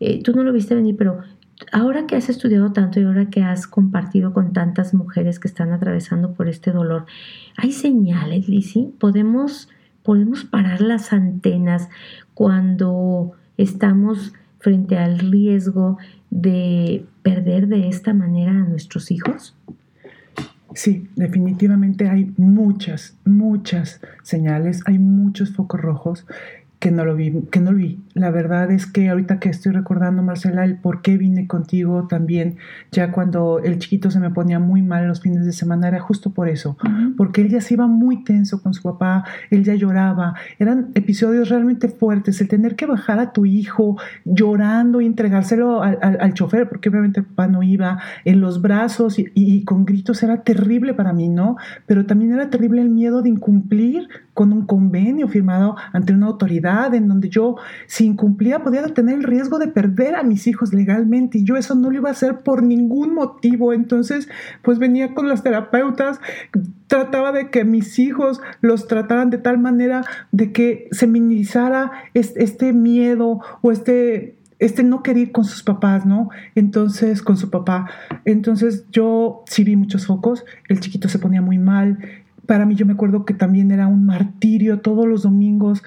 [0.00, 1.22] Eh, tú no lo viste venir, pero
[1.72, 5.72] ahora que has estudiado tanto y ahora que has compartido con tantas mujeres que están
[5.72, 7.06] atravesando por este dolor,
[7.56, 8.90] ¿hay señales, Lizzie?
[8.98, 9.68] ¿Podemos,
[10.02, 11.88] podemos parar las antenas
[12.34, 15.98] cuando estamos frente al riesgo
[16.30, 19.56] de perder de esta manera a nuestros hijos?
[20.74, 26.26] Sí, definitivamente hay muchas, muchas señales, hay muchos focos rojos
[26.86, 27.98] que no lo vi, que no lo vi.
[28.14, 32.58] La verdad es que ahorita que estoy recordando, Marcela, el por qué vine contigo también,
[32.92, 36.30] ya cuando el chiquito se me ponía muy mal los fines de semana, era justo
[36.30, 36.78] por eso,
[37.16, 41.48] porque él ya se iba muy tenso con su papá, él ya lloraba, eran episodios
[41.48, 46.68] realmente fuertes, el tener que bajar a tu hijo llorando y entregárselo al, al, chofer,
[46.68, 50.94] porque obviamente el papá no iba, en los brazos y, y con gritos era terrible
[50.94, 51.56] para mí, ¿no?
[51.84, 56.94] Pero también era terrible el miedo de incumplir con un convenio firmado ante una autoridad
[56.94, 61.38] en donde yo, si incumplía, podía tener el riesgo de perder a mis hijos legalmente
[61.38, 63.72] y yo eso no lo iba a hacer por ningún motivo.
[63.72, 64.28] Entonces,
[64.60, 66.20] pues venía con los terapeutas,
[66.86, 72.74] trataba de que mis hijos los trataran de tal manera de que se minimizara este
[72.74, 76.30] miedo o este este no querer con sus papás, ¿no?
[76.54, 77.90] Entonces, con su papá.
[78.24, 81.98] Entonces yo sí vi muchos focos, el chiquito se ponía muy mal,
[82.46, 85.82] para mí yo me acuerdo que también era un martirio todos los domingos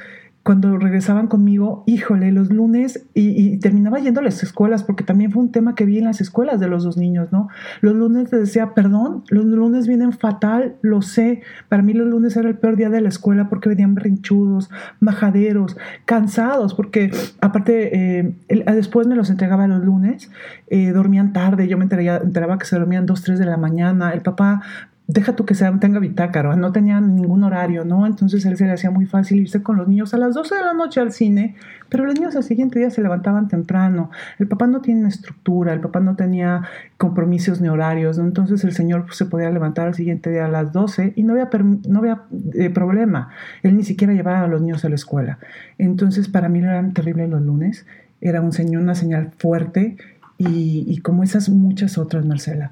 [0.50, 5.44] cuando regresaban conmigo, híjole, los lunes, y, terminaba yendo a las escuelas, porque también fue
[5.44, 7.50] un tema que vi en las escuelas de los dos niños, ¿no?
[7.82, 12.36] Los lunes les decía, perdón, los lunes vienen fatal, lo sé, para mí los lunes
[12.36, 18.36] era el peor día de la escuela porque venían brinchudos, majaderos, cansados, porque aparte, eh,
[18.48, 20.32] después me los entregaba los lunes,
[20.68, 24.14] eh, dormían tarde, yo me enteraba, enteraba que se dormían dos, tres de la mañana,
[24.14, 24.62] el papá
[25.10, 28.06] deja tú que sea, tenga bitácaro, no tenía ningún horario, ¿no?
[28.06, 30.62] Entonces él se le hacía muy fácil irse con los niños a las 12 de
[30.62, 31.56] la noche al cine,
[31.90, 34.12] pero los niños al siguiente día se levantaban temprano.
[34.38, 36.62] El papá no tiene estructura, el papá no tenía
[36.98, 38.20] compromisos ni horarios.
[38.20, 41.34] Entonces el señor pues, se podía levantar al siguiente día a las 12 y no
[41.34, 41.50] había,
[41.88, 42.22] no había
[42.54, 43.30] eh, problema.
[43.64, 45.40] Él ni siquiera llevaba a los niños a la escuela.
[45.80, 47.88] Entonces para mí eran terribles los lunes,
[48.22, 49.98] era un señor, una señal fuerte
[50.40, 52.72] y, como esas muchas otras, Marcela.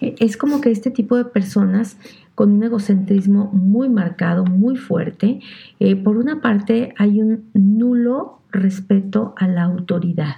[0.00, 1.96] E, es como que este tipo de personas
[2.34, 5.40] con un egocentrismo muy marcado, muy fuerte,
[5.78, 10.36] eh, por una parte hay un nulo respeto a la autoridad.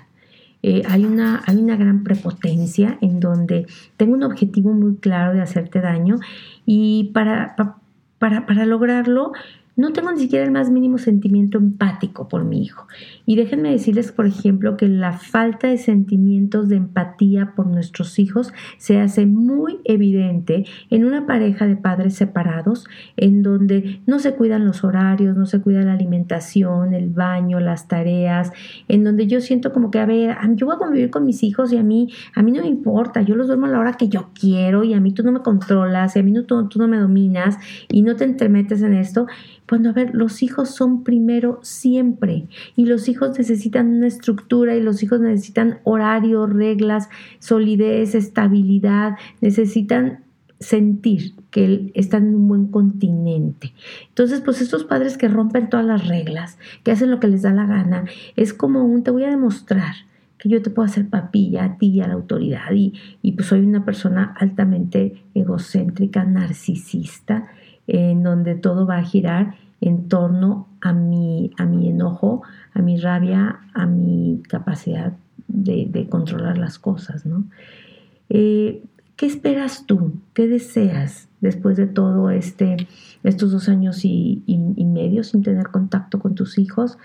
[0.63, 5.41] Eh, hay, una, hay una gran prepotencia en donde tengo un objetivo muy claro de
[5.41, 6.17] hacerte daño
[6.67, 7.57] y para,
[8.19, 9.33] para, para lograrlo
[9.79, 12.89] no tengo ni siquiera el más mínimo sentimiento empático por mi hijo.
[13.25, 18.53] Y déjenme decirles, por ejemplo, que la falta de sentimientos de empatía por nuestros hijos
[18.77, 24.67] se hace muy evidente en una pareja de padres separados, en donde no se cuidan
[24.67, 28.51] los horarios, no se cuida la alimentación, el baño, las tareas,
[28.89, 31.73] en donde yo siento como que, a ver, yo voy a convivir con mis hijos
[31.73, 34.09] y a mí, a mí no me importa, yo los duermo a la hora que
[34.09, 36.81] yo quiero y a mí tú no me controlas y a mí no, tú, tú
[36.81, 39.29] no me dominas y no te entremetes en esto.
[39.69, 44.83] Cuando, a ver, los hijos son primero siempre y los hijos necesitan una estructura y
[44.83, 50.21] los hijos necesitan horario, reglas, solidez, estabilidad, necesitan
[50.59, 53.75] sentir que están en un buen continente.
[54.09, 57.53] Entonces, pues estos padres que rompen todas las reglas, que hacen lo que les da
[57.53, 58.05] la gana,
[58.37, 59.95] es como un te voy a demostrar
[60.39, 63.49] que yo te puedo hacer papilla a ti y a la autoridad y, y pues
[63.49, 67.49] soy una persona altamente egocéntrica, narcisista
[67.89, 72.43] en donde todo va a girar en torno a mi, a mi enojo,
[72.75, 75.15] a mi rabia, a mi capacidad
[75.49, 77.27] de, controlar las cosas.
[77.27, 77.45] ¿no?
[78.29, 78.83] Eh,
[79.17, 80.13] ¿Qué esperas tú?
[80.35, 82.77] ¿Qué deseas después de todo este,
[83.25, 84.45] estos dos años y,
[84.79, 86.99] medio sin tener contacto con tus hijos?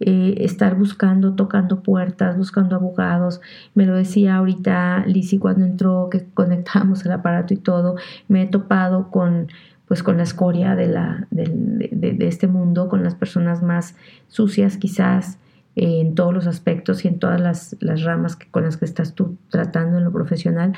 [0.00, 3.40] Eh, estar buscando, tocando puertas, buscando abogados.
[3.74, 7.94] Me lo decía ahorita Lizzie cuando entró, que conectamos el aparato y todo.
[8.28, 9.48] Me he topado con
[9.86, 13.94] pues con la escoria de, la, de, este mundo, con las personas más
[14.28, 15.38] sucias quizás,
[15.76, 19.36] en todos los aspectos y en todas las, ramas que, con las que estás tú
[19.50, 20.72] tratando en lo profesional.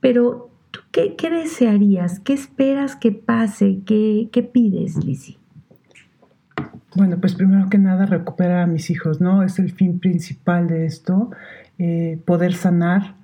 [0.00, 2.18] Pero, ¿tú qué, desearías?
[2.20, 3.80] ¿Qué esperas que pase?
[3.84, 5.38] ¿Qué, qué pides, Lizzie?
[6.94, 9.42] Bueno, pues primero que nada recuperar a mis hijos, ¿no?
[9.42, 11.30] Es el fin principal de esto,
[11.78, 13.14] eh, poder sanar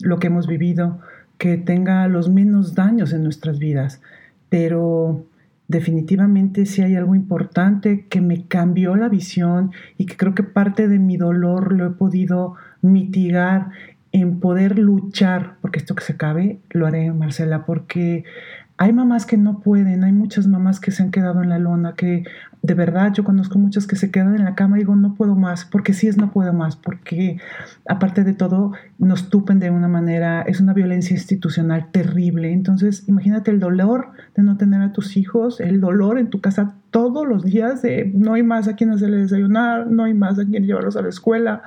[0.00, 1.00] lo que hemos vivido,
[1.36, 4.00] que tenga los menos daños en nuestras vidas.
[4.48, 5.24] Pero
[5.68, 10.88] definitivamente si hay algo importante que me cambió la visión y que creo que parte
[10.88, 13.70] de mi dolor lo he podido mitigar
[14.12, 18.24] en poder luchar, porque esto que se acabe, lo haré, Marcela, porque
[18.80, 21.94] hay mamás que no pueden, hay muchas mamás que se han quedado en la lona,
[21.94, 22.22] que
[22.62, 25.34] de verdad yo conozco muchas que se quedan en la cama y digo no puedo
[25.34, 27.38] más, porque sí es no puedo más, porque
[27.88, 32.52] aparte de todo nos tupen de una manera, es una violencia institucional terrible.
[32.52, 36.76] Entonces imagínate el dolor de no tener a tus hijos, el dolor en tu casa
[36.92, 40.46] todos los días de no hay más a quien hacerle desayunar, no hay más a
[40.46, 41.62] quien llevarlos a la escuela,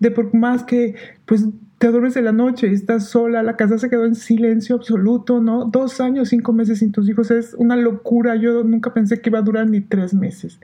[0.00, 0.94] de por más que
[1.26, 1.46] pues
[1.84, 5.66] te duermes de la noche, estás sola, la casa se quedó en silencio absoluto, ¿no?
[5.66, 8.36] Dos años, cinco meses sin tus hijos es una locura.
[8.36, 10.58] Yo nunca pensé que iba a durar ni tres meses.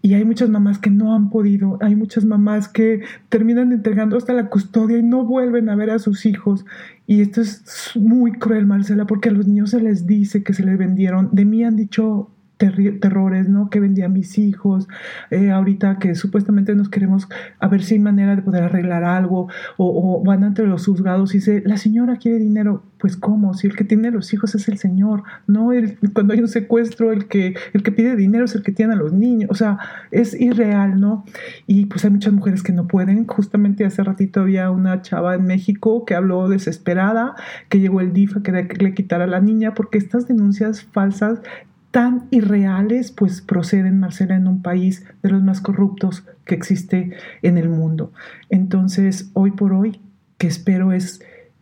[0.00, 4.32] Y hay muchas mamás que no han podido, hay muchas mamás que terminan entregando hasta
[4.32, 6.64] la custodia y no vuelven a ver a sus hijos.
[7.06, 10.64] Y esto es muy cruel, Marcela, porque a los niños se les dice que se
[10.64, 11.28] les vendieron.
[11.32, 13.70] De mí han dicho terrores, ¿no?
[13.70, 14.88] Que vendía a mis hijos,
[15.30, 19.48] eh, ahorita que supuestamente nos queremos a ver si hay manera de poder arreglar algo,
[19.76, 23.54] o, van entre los juzgados y dice, la señora quiere dinero, pues ¿cómo?
[23.54, 25.70] Si el que tiene los hijos es el señor, ¿no?
[26.12, 28.96] Cuando hay un secuestro, el que, el que pide dinero es el que tiene a
[28.96, 29.78] los niños, o sea,
[30.10, 31.24] es irreal, ¿no?
[31.66, 35.44] Y pues hay muchas mujeres que no pueden, justamente hace ratito había una chava en
[35.44, 37.34] México que habló desesperada,
[37.68, 41.40] que llegó el DIF a que le quitara a la niña, porque estas denuncias falsas
[41.90, 47.58] tan irreales, pues proceden, Marcela, en un país de los más corruptos que existe en
[47.58, 48.12] el mundo.
[48.48, 50.00] Entonces, hoy por hoy,
[50.38, 51.20] que espero es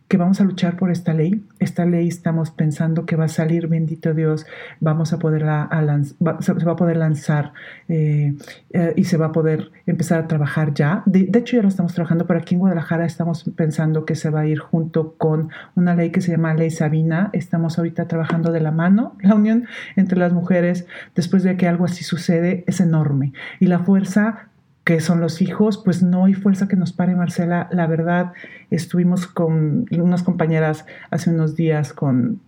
[0.09, 1.45] que vamos a luchar por esta ley.
[1.59, 4.47] Esta ley estamos pensando que va a salir, bendito Dios,
[4.79, 7.53] vamos a poder se va a poder lanzar
[7.87, 8.33] eh,
[8.71, 11.03] eh, y se va a poder empezar a trabajar ya.
[11.05, 14.41] De, hecho, ya lo estamos trabajando, pero aquí en Guadalajara estamos pensando que se va
[14.41, 17.29] a ir junto con una ley que se llama Ley Sabina.
[17.31, 19.15] Estamos ahorita trabajando de la mano.
[19.21, 23.31] La unión entre las mujeres, después de que algo así sucede, es enorme.
[23.59, 24.49] Y la fuerza
[24.83, 27.69] que son los hijos, pues no hay fuerza que nos pare, Marcela.
[27.71, 28.33] La verdad,
[28.71, 32.39] estuvimos con unas compañeras hace unos días con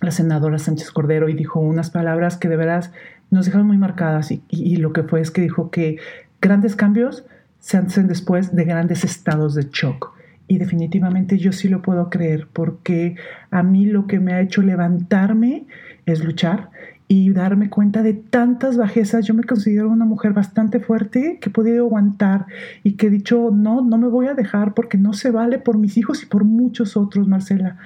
[0.00, 2.92] la senadora Sánchez Cordero y dijo unas palabras que de veras
[3.30, 5.98] nos dejaron muy marcadas y, lo que fue es que dijo que
[6.40, 7.24] grandes cambios
[7.58, 10.14] se hacen después de grandes estados de shock.
[10.46, 13.16] Y definitivamente yo sí lo puedo creer porque
[13.50, 15.66] a mí lo que me ha hecho levantarme
[16.06, 16.70] es luchar
[17.08, 19.26] y darme cuenta de tantas bajezas.
[19.26, 22.46] Yo me considero una mujer bastante fuerte que he podido aguantar
[22.84, 25.78] y que he dicho, no, no me voy a dejar porque no se vale por
[25.78, 27.78] mis hijos y por muchos otros, Marcela.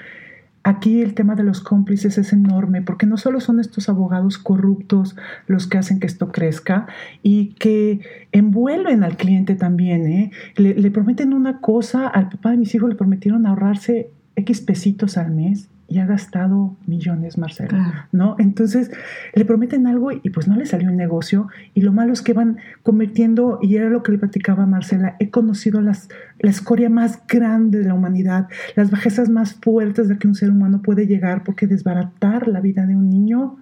[0.65, 5.17] Aquí el tema de los cómplices es enorme porque no solo son estos abogados corruptos
[5.47, 6.87] los que hacen que esto crezca
[7.23, 8.01] y que
[8.33, 10.07] envuelven al cliente también.
[10.07, 10.31] ¿eh?
[10.57, 15.17] Le, le prometen una cosa, al papá de mis hijos le prometieron ahorrarse X pesitos
[15.17, 18.35] al mes y ha gastado millones, Marcela, ¿no?
[18.39, 18.91] Entonces
[19.35, 22.33] le prometen algo y pues no le salió el negocio y lo malo es que
[22.33, 27.21] van convirtiendo, y era lo que le platicaba Marcela, he conocido las, la escoria más
[27.29, 31.45] grande de la humanidad, las bajezas más fuertes de que un ser humano puede llegar,
[31.45, 33.59] porque desbaratar la vida de un niño,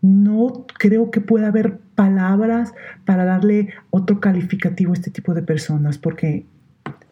[0.00, 5.96] no creo que pueda haber palabras para darle otro calificativo a este tipo de personas,
[5.96, 6.44] porque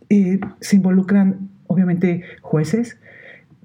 [0.09, 2.99] eh, se involucran obviamente jueces,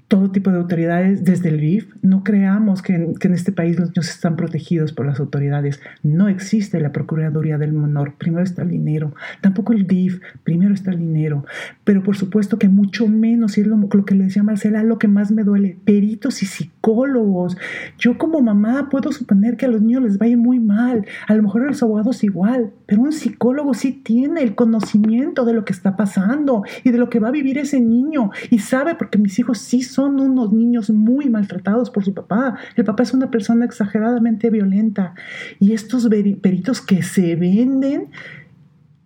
[0.08, 1.96] todo tipo de autoridades desde el DIF.
[2.04, 5.82] No creamos que en, este país los niños están protegidos por las autoridades.
[6.04, 8.14] No existe la Procuraduría del Menor.
[8.16, 9.16] Primero está el dinero.
[9.42, 10.22] Tampoco el DIF.
[10.44, 11.46] Primero está el dinero.
[11.84, 15.00] Pero por supuesto que mucho menos, y es lo, lo que le decía Marcela, lo
[15.00, 17.58] que más me duele, peritos y psicólogos.
[17.98, 21.06] Yo como mamá puedo suponer que a los niños les vaya muy mal.
[21.28, 22.72] A lo mejor a los abogados igual.
[22.86, 27.10] Pero un psicólogo sí tiene el conocimiento de lo que está pasando y de lo
[27.10, 28.30] que va a vivir ese niño.
[28.52, 32.58] Y sabe, porque mis hijos sí son unos niños muy maltratados por su papá.
[32.76, 35.14] El papá es una persona exageradamente violenta.
[35.60, 36.08] Y estos
[36.42, 38.10] peritos que se venden,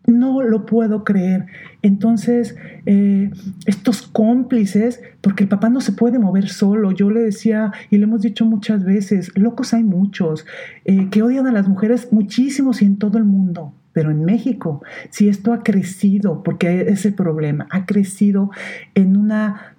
[0.09, 1.45] no lo puedo creer.
[1.81, 3.31] Entonces, eh,
[3.65, 8.03] estos cómplices, porque el papá no se puede mover solo, yo le decía, y le
[8.03, 10.45] hemos dicho muchas veces, locos hay muchos,
[10.85, 13.73] eh, que odian a las mujeres muchísimos y en todo el mundo.
[13.93, 18.51] Pero en México, si esto ha crecido, porque es el problema, ha crecido
[18.93, 19.75] en una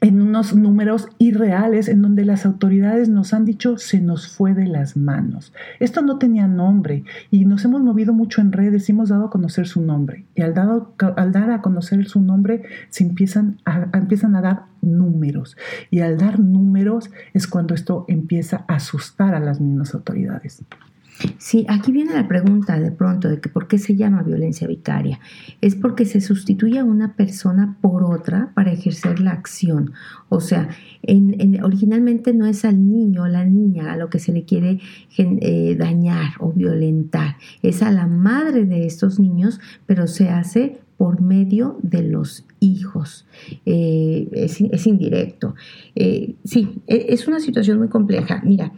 [0.00, 4.66] en unos números irreales en donde las autoridades nos han dicho se nos fue de
[4.66, 5.52] las manos.
[5.78, 9.30] Esto no tenía nombre y nos hemos movido mucho en redes y hemos dado a
[9.30, 10.24] conocer su nombre.
[10.34, 14.62] Y al, dado, al dar a conocer su nombre se empiezan a, empiezan a dar
[14.80, 15.56] números.
[15.90, 20.64] Y al dar números es cuando esto empieza a asustar a las mismas autoridades.
[21.38, 25.20] Sí, aquí viene la pregunta de pronto de que por qué se llama violencia vicaria.
[25.60, 29.92] Es porque se sustituye a una persona por otra para ejercer la acción.
[30.28, 30.68] O sea,
[31.02, 34.80] en, originalmente no es al niño o la niña a lo que se le quiere
[35.18, 37.36] eh, dañar o violentar.
[37.62, 43.26] Es a la madre de estos niños, pero se hace por medio de los hijos.
[43.64, 45.54] Eh, es, indirecto.
[45.94, 48.42] Eh, sí, e, es una situación muy compleja.
[48.44, 48.72] Mira,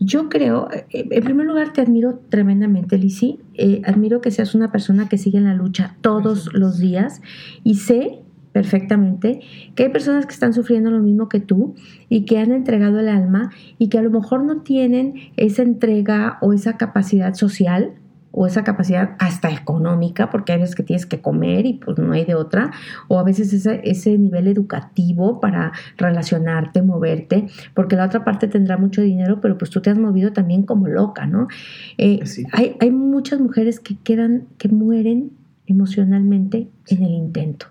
[0.00, 3.38] yo creo, eh, en primer lugar, te admiro tremendamente, Lisi.
[3.54, 7.20] Eh, admiro que seas una persona que sigue en la lucha todos los días
[7.62, 8.20] y sé
[8.52, 9.40] perfectamente
[9.74, 11.74] que hay personas que están sufriendo lo mismo que tú
[12.08, 16.38] y que han entregado el alma y que a lo mejor no tienen esa entrega
[16.40, 17.92] o esa capacidad social
[18.32, 22.12] o esa capacidad hasta económica, porque hay veces que tienes que comer y pues no
[22.12, 22.70] hay de otra,
[23.08, 28.76] o a veces ese, ese nivel educativo para relacionarte, moverte, porque la otra parte tendrá
[28.76, 31.48] mucho dinero, pero pues tú te has movido también como loca, ¿no?
[31.98, 32.20] Eh,
[32.52, 35.32] hay, hay muchas mujeres que quedan, que mueren
[35.66, 37.66] emocionalmente en el intento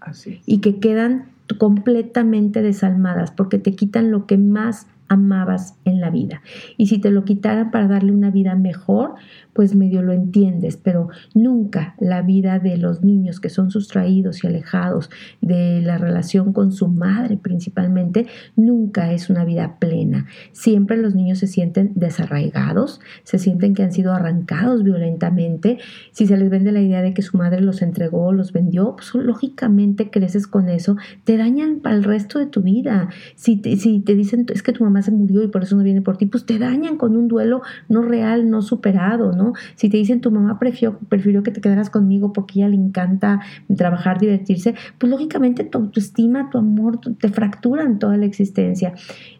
[0.45, 1.25] y que quedan
[1.57, 6.41] completamente desalmadas porque te quitan lo que más amabas en la vida.
[6.77, 9.15] Y si te lo quitaran para darle una vida mejor,
[9.53, 14.47] pues medio lo entiendes, pero nunca la vida de los niños que son sustraídos y
[14.47, 15.09] alejados
[15.41, 20.27] de la relación con su madre principalmente, nunca es una vida plena.
[20.51, 25.79] Siempre los niños se sienten desarraigados, se sienten que han sido arrancados violentamente.
[26.11, 29.13] Si se les vende la idea de que su madre los entregó, los vendió, pues
[29.15, 33.09] lógicamente creces con eso, te dañan para el resto de tu vida.
[33.35, 35.83] Si te, si te dicen es que tu mamá se murió y por eso no
[35.83, 39.53] viene por ti, pues te dañan con un duelo no real, no superado, ¿no?
[39.75, 43.41] Si te dicen tu mamá prefirió, prefirió que te quedaras conmigo porque ella le encanta
[43.75, 48.93] trabajar, divertirse, pues lógicamente tu autoestima, tu amor te fracturan toda la existencia.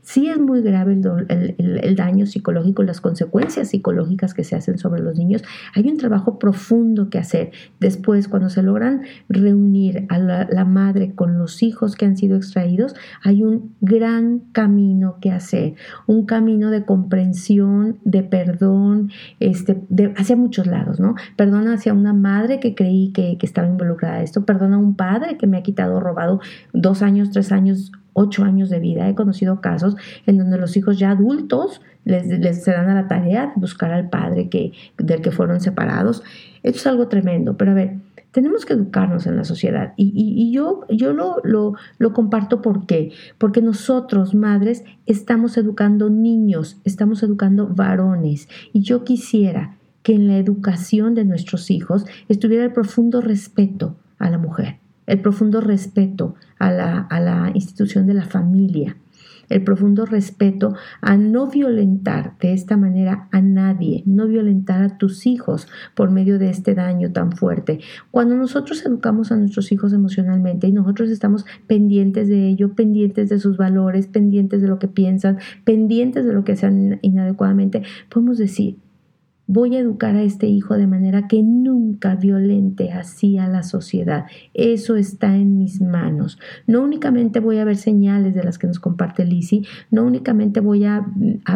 [0.09, 5.19] Sí es muy grave el, daño psicológico, las consecuencias psicológicas que se hacen sobre los
[5.19, 5.43] niños.
[5.75, 7.51] Hay un trabajo profundo que hacer.
[7.79, 12.95] Después, cuando se logran reunir a la, madre con los hijos que han sido extraídos,
[13.23, 15.48] hay un gran camino que hacer,
[16.07, 19.81] un camino de comprensión, de perdón, este,
[20.17, 21.15] hacia muchos lados, ¿no?
[21.35, 24.95] Perdona hacia una madre que creí que, que estaba involucrada en esto, perdona a un
[24.95, 26.39] padre que me ha quitado, robado
[26.73, 29.07] dos años, tres años ocho años de vida.
[29.07, 29.95] He conocido casos
[30.25, 34.09] en donde los hijos ya adultos les, se dan a la tarea de buscar al
[34.09, 36.23] padre que, del que fueron separados.
[36.63, 37.97] Esto es algo tremendo, pero a ver,
[38.31, 39.93] tenemos que educarnos en la sociedad.
[39.97, 42.85] Y, yo, yo lo, lo, lo comparto ¿por
[43.37, 48.47] porque nosotros, madres, estamos educando niños, estamos educando varones.
[48.73, 54.29] Y yo quisiera que en la educación de nuestros hijos estuviera el profundo respeto a
[54.29, 58.95] la mujer el profundo respeto a la, institución de la familia,
[59.49, 65.25] el profundo respeto a no violentar de esta manera a nadie, no violentar a tus
[65.25, 67.79] hijos por medio de este daño tan fuerte.
[68.11, 73.39] Cuando nosotros educamos a nuestros hijos emocionalmente y nosotros estamos pendientes de ello, pendientes de
[73.39, 78.77] sus valores, pendientes de lo que piensan, pendientes de lo que hacen inadecuadamente, podemos decir,
[79.51, 84.25] Voy a educar a este hijo de manera que nunca violente así a la sociedad.
[84.53, 86.37] Eso está en mis manos.
[86.67, 90.85] No únicamente voy a ver señales de las que nos comparte Lisi, no únicamente voy
[90.85, 91.03] a,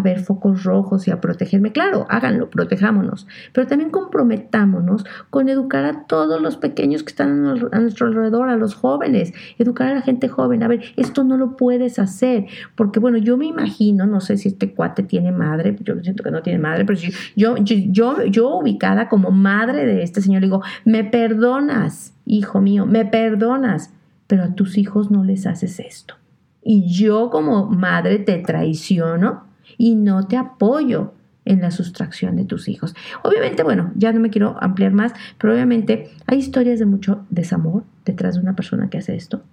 [0.03, 1.71] ver focos rojos y a protegerme.
[1.71, 7.79] Claro, háganlo, protejámonos, pero también comprometámonos con educar a todos los pequeños que están a
[7.79, 10.63] nuestro alrededor, a los jóvenes, educar a la gente joven.
[10.63, 14.47] A ver, esto no lo puedes hacer, porque bueno, yo me imagino, no sé si
[14.47, 16.97] este cuate tiene madre, yo siento que no tiene madre, pero
[17.35, 22.85] yo, yo yo, yo ubicada como madre de este señor, digo, me perdonas, hijo mío,
[22.85, 23.91] me perdonas,
[24.27, 26.15] pero a tus hijos no les haces esto.
[26.63, 29.43] Y yo como madre te traiciono
[29.77, 31.13] y no te apoyo
[31.45, 32.95] en la sustracción de tus hijos.
[33.23, 37.83] Obviamente, bueno, ya no me quiero ampliar más, pero obviamente hay historias de mucho desamor
[38.05, 39.43] detrás de una persona que hace esto,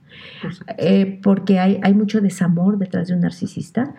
[0.78, 3.95] eh, porque hay, hay mucho desamor detrás de un narcisista.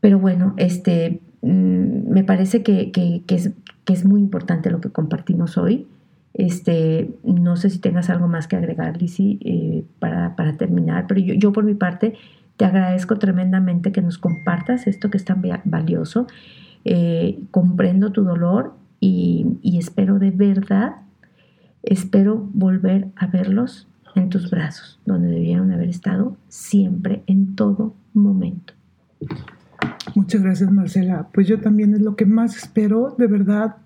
[0.00, 2.92] Pero bueno, este, Mm, me parece que,
[3.28, 5.86] es, muy importante lo que compartimos hoy.
[6.34, 11.52] Este, no sé si tengas algo más que agregar, Lizzie, eh, para, terminar, pero yo,
[11.52, 12.14] por mi parte
[12.56, 16.26] te agradezco tremendamente que nos compartas esto que es tan valioso.
[16.84, 20.96] Eh, comprendo tu dolor y, espero de verdad,
[21.82, 28.74] espero volver a verlos en tus brazos, donde debieron haber estado siempre, en todo momento.
[30.14, 31.28] Muchas gracias, Marcela.
[31.32, 33.76] Pues yo también es lo que más espero, de verdad.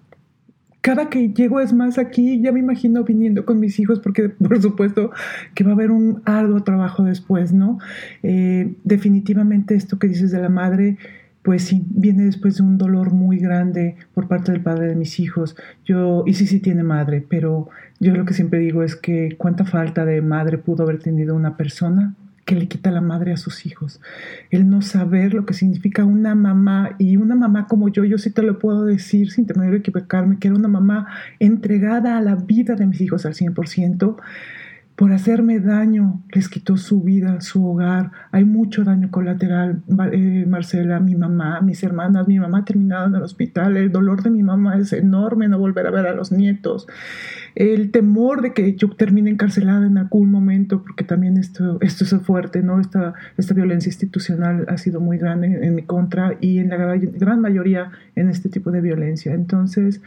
[0.80, 4.60] Cada que llego es más aquí, ya me imagino viniendo con mis hijos, porque por
[4.60, 5.10] supuesto
[5.54, 7.78] que va a haber un arduo trabajo después, ¿no?
[8.22, 10.96] Eh, definitivamente esto que dices de la madre,
[11.42, 15.20] pues sí, viene después de un dolor muy grande por parte del padre de mis
[15.20, 15.56] hijos.
[15.84, 17.68] Yo, y sí, sí tiene madre, pero
[18.00, 21.56] yo lo que siempre digo es que cuánta falta de madre pudo haber tenido una
[21.56, 22.14] persona
[22.46, 24.00] que le quita la madre a sus hijos.
[24.50, 28.30] El no saber lo que significa una mamá y una mamá como yo, yo sí
[28.30, 31.08] te lo puedo decir sin temer equivocarme, que era una mamá
[31.40, 34.16] entregada a la vida de mis hijos al 100%
[34.96, 38.12] por hacerme daño, les quitó su vida, su hogar.
[38.32, 39.82] Hay mucho daño colateral.
[40.10, 43.76] Eh, Marcela, mi mamá, mis hermanas, mi mamá terminada en el hospital.
[43.76, 46.86] El dolor de mi mamá es enorme, no volver a ver a los nietos.
[47.54, 52.16] El temor de que yo termine encarcelada en algún momento, porque también esto, esto es
[52.22, 52.80] fuerte, ¿no?
[52.80, 56.76] Esta, esta violencia institucional ha sido muy grande en, en mi contra y en la
[56.76, 59.34] gran mayoría en este tipo de violencia.
[59.34, 60.00] Entonces,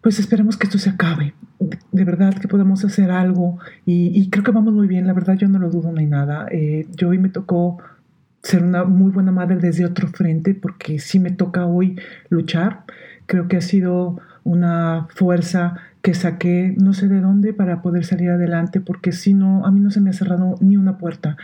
[0.00, 1.34] pues esperemos que esto se acabe.
[1.92, 5.48] De verdad que podamos hacer algo y, creo que vamos muy bien, la verdad yo
[5.48, 6.46] no lo dudo ni nada.
[6.50, 7.78] Eh, yo hoy me tocó
[8.42, 11.98] ser una muy buena madre desde otro frente porque sí me toca hoy
[12.30, 12.84] luchar.
[13.26, 18.30] Creo que ha sido una fuerza que saqué no sé de dónde para poder salir
[18.30, 21.36] adelante porque si no, a mí no se me ha cerrado ni una puerta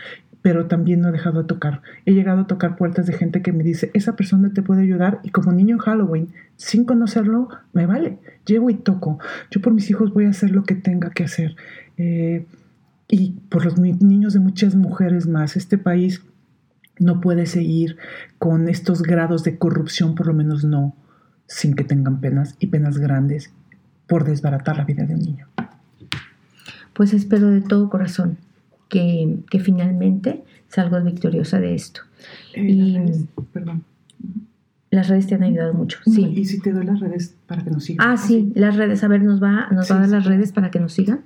[0.46, 1.82] pero también no he dejado de tocar.
[2.04, 5.18] He llegado a tocar puertas de gente que me dice, esa persona te puede ayudar
[5.24, 9.18] y como niño en Halloween, sin conocerlo, me vale, llego y toco.
[9.50, 11.56] Yo por mis hijos voy a hacer lo que tenga que hacer.
[11.96, 12.46] Eh,
[13.08, 15.56] y por los niños de muchas mujeres más.
[15.56, 16.22] Este país
[17.00, 17.96] no puede seguir
[18.38, 20.94] con estos grados de corrupción, por lo menos no,
[21.48, 23.52] sin que tengan penas y penas grandes
[24.06, 25.48] por desbaratar la vida de un niño.
[26.92, 28.38] Pues espero de todo corazón
[28.88, 32.02] que, que finalmente salgas victoriosa de esto.
[32.54, 33.84] Eh, y, las redes, perdón.
[34.90, 36.24] Las redes te han ayudado mucho, sí.
[36.24, 38.08] Y si te doy las redes para que nos sigan.
[38.08, 39.02] Ah, sí, las redes.
[39.04, 41.22] A ver, ¿nos va, nos va a dar las redes para que nos sigan?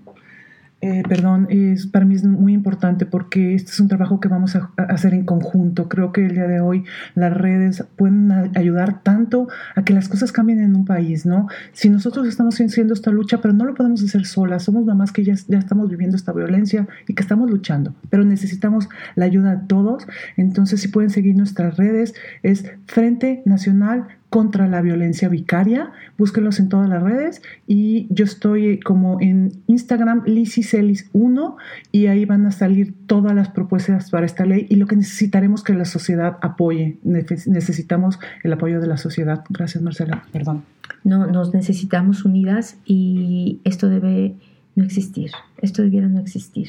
[0.82, 4.56] Eh, perdón, es, para mí es muy importante porque este es un trabajo que vamos
[4.56, 5.88] a, hacer en conjunto.
[5.90, 10.32] Creo que el día de hoy las redes pueden ayudar tanto a que las cosas
[10.32, 11.48] cambien en un país, ¿no?
[11.72, 15.22] Si nosotros estamos haciendo esta lucha, pero no lo podemos hacer solas, somos mamás que
[15.22, 19.66] ya, ya estamos viviendo esta violencia y que estamos luchando, pero necesitamos la ayuda de
[19.66, 20.06] todos.
[20.38, 25.92] Entonces, si pueden seguir nuestras redes, es Frente Nacional contra la violencia vicaria.
[26.16, 31.56] Búsquenlos en todas las redes y yo estoy como en Instagram lisicelis1
[31.92, 35.62] y ahí van a salir todas las propuestas para esta ley y lo que necesitaremos
[35.62, 36.96] que la sociedad apoye.
[37.02, 39.44] Necesitamos el apoyo de la sociedad.
[39.50, 40.62] Gracias Marcela, perdón.
[41.02, 44.36] No, nos necesitamos unidas y esto debe
[44.76, 45.32] no existir.
[45.58, 46.68] Esto debiera no existir.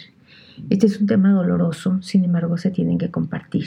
[0.70, 3.66] Este es un tema doloroso, sin embargo se tienen que compartir.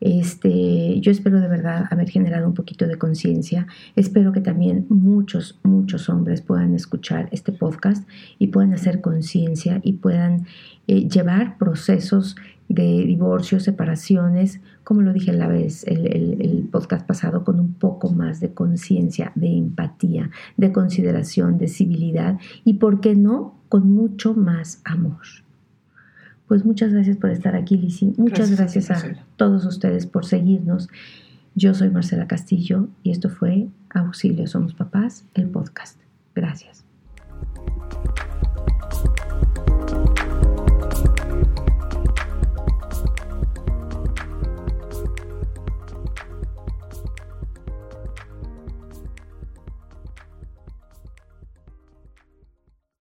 [0.00, 3.66] Este, yo espero de verdad haber generado un poquito de conciencia.
[3.96, 9.94] Espero que también muchos, muchos hombres puedan escuchar este podcast y puedan hacer conciencia y
[9.94, 10.46] puedan
[10.86, 12.36] eh, llevar procesos
[12.68, 18.10] de divorcio, separaciones, como lo dije la vez, el, el podcast pasado, con un poco
[18.10, 24.34] más de conciencia, de empatía, de consideración, de civilidad y, ¿por qué no?, con mucho
[24.34, 25.18] más amor.
[26.50, 28.12] Pues muchas gracias por estar aquí, Lisi.
[28.16, 29.00] Muchas gracias, a
[29.36, 30.88] todos ustedes por seguirnos.
[31.54, 36.00] Yo soy Marcela Castillo y esto fue Auxilio Somos Papás, el podcast.
[36.34, 36.84] Gracias.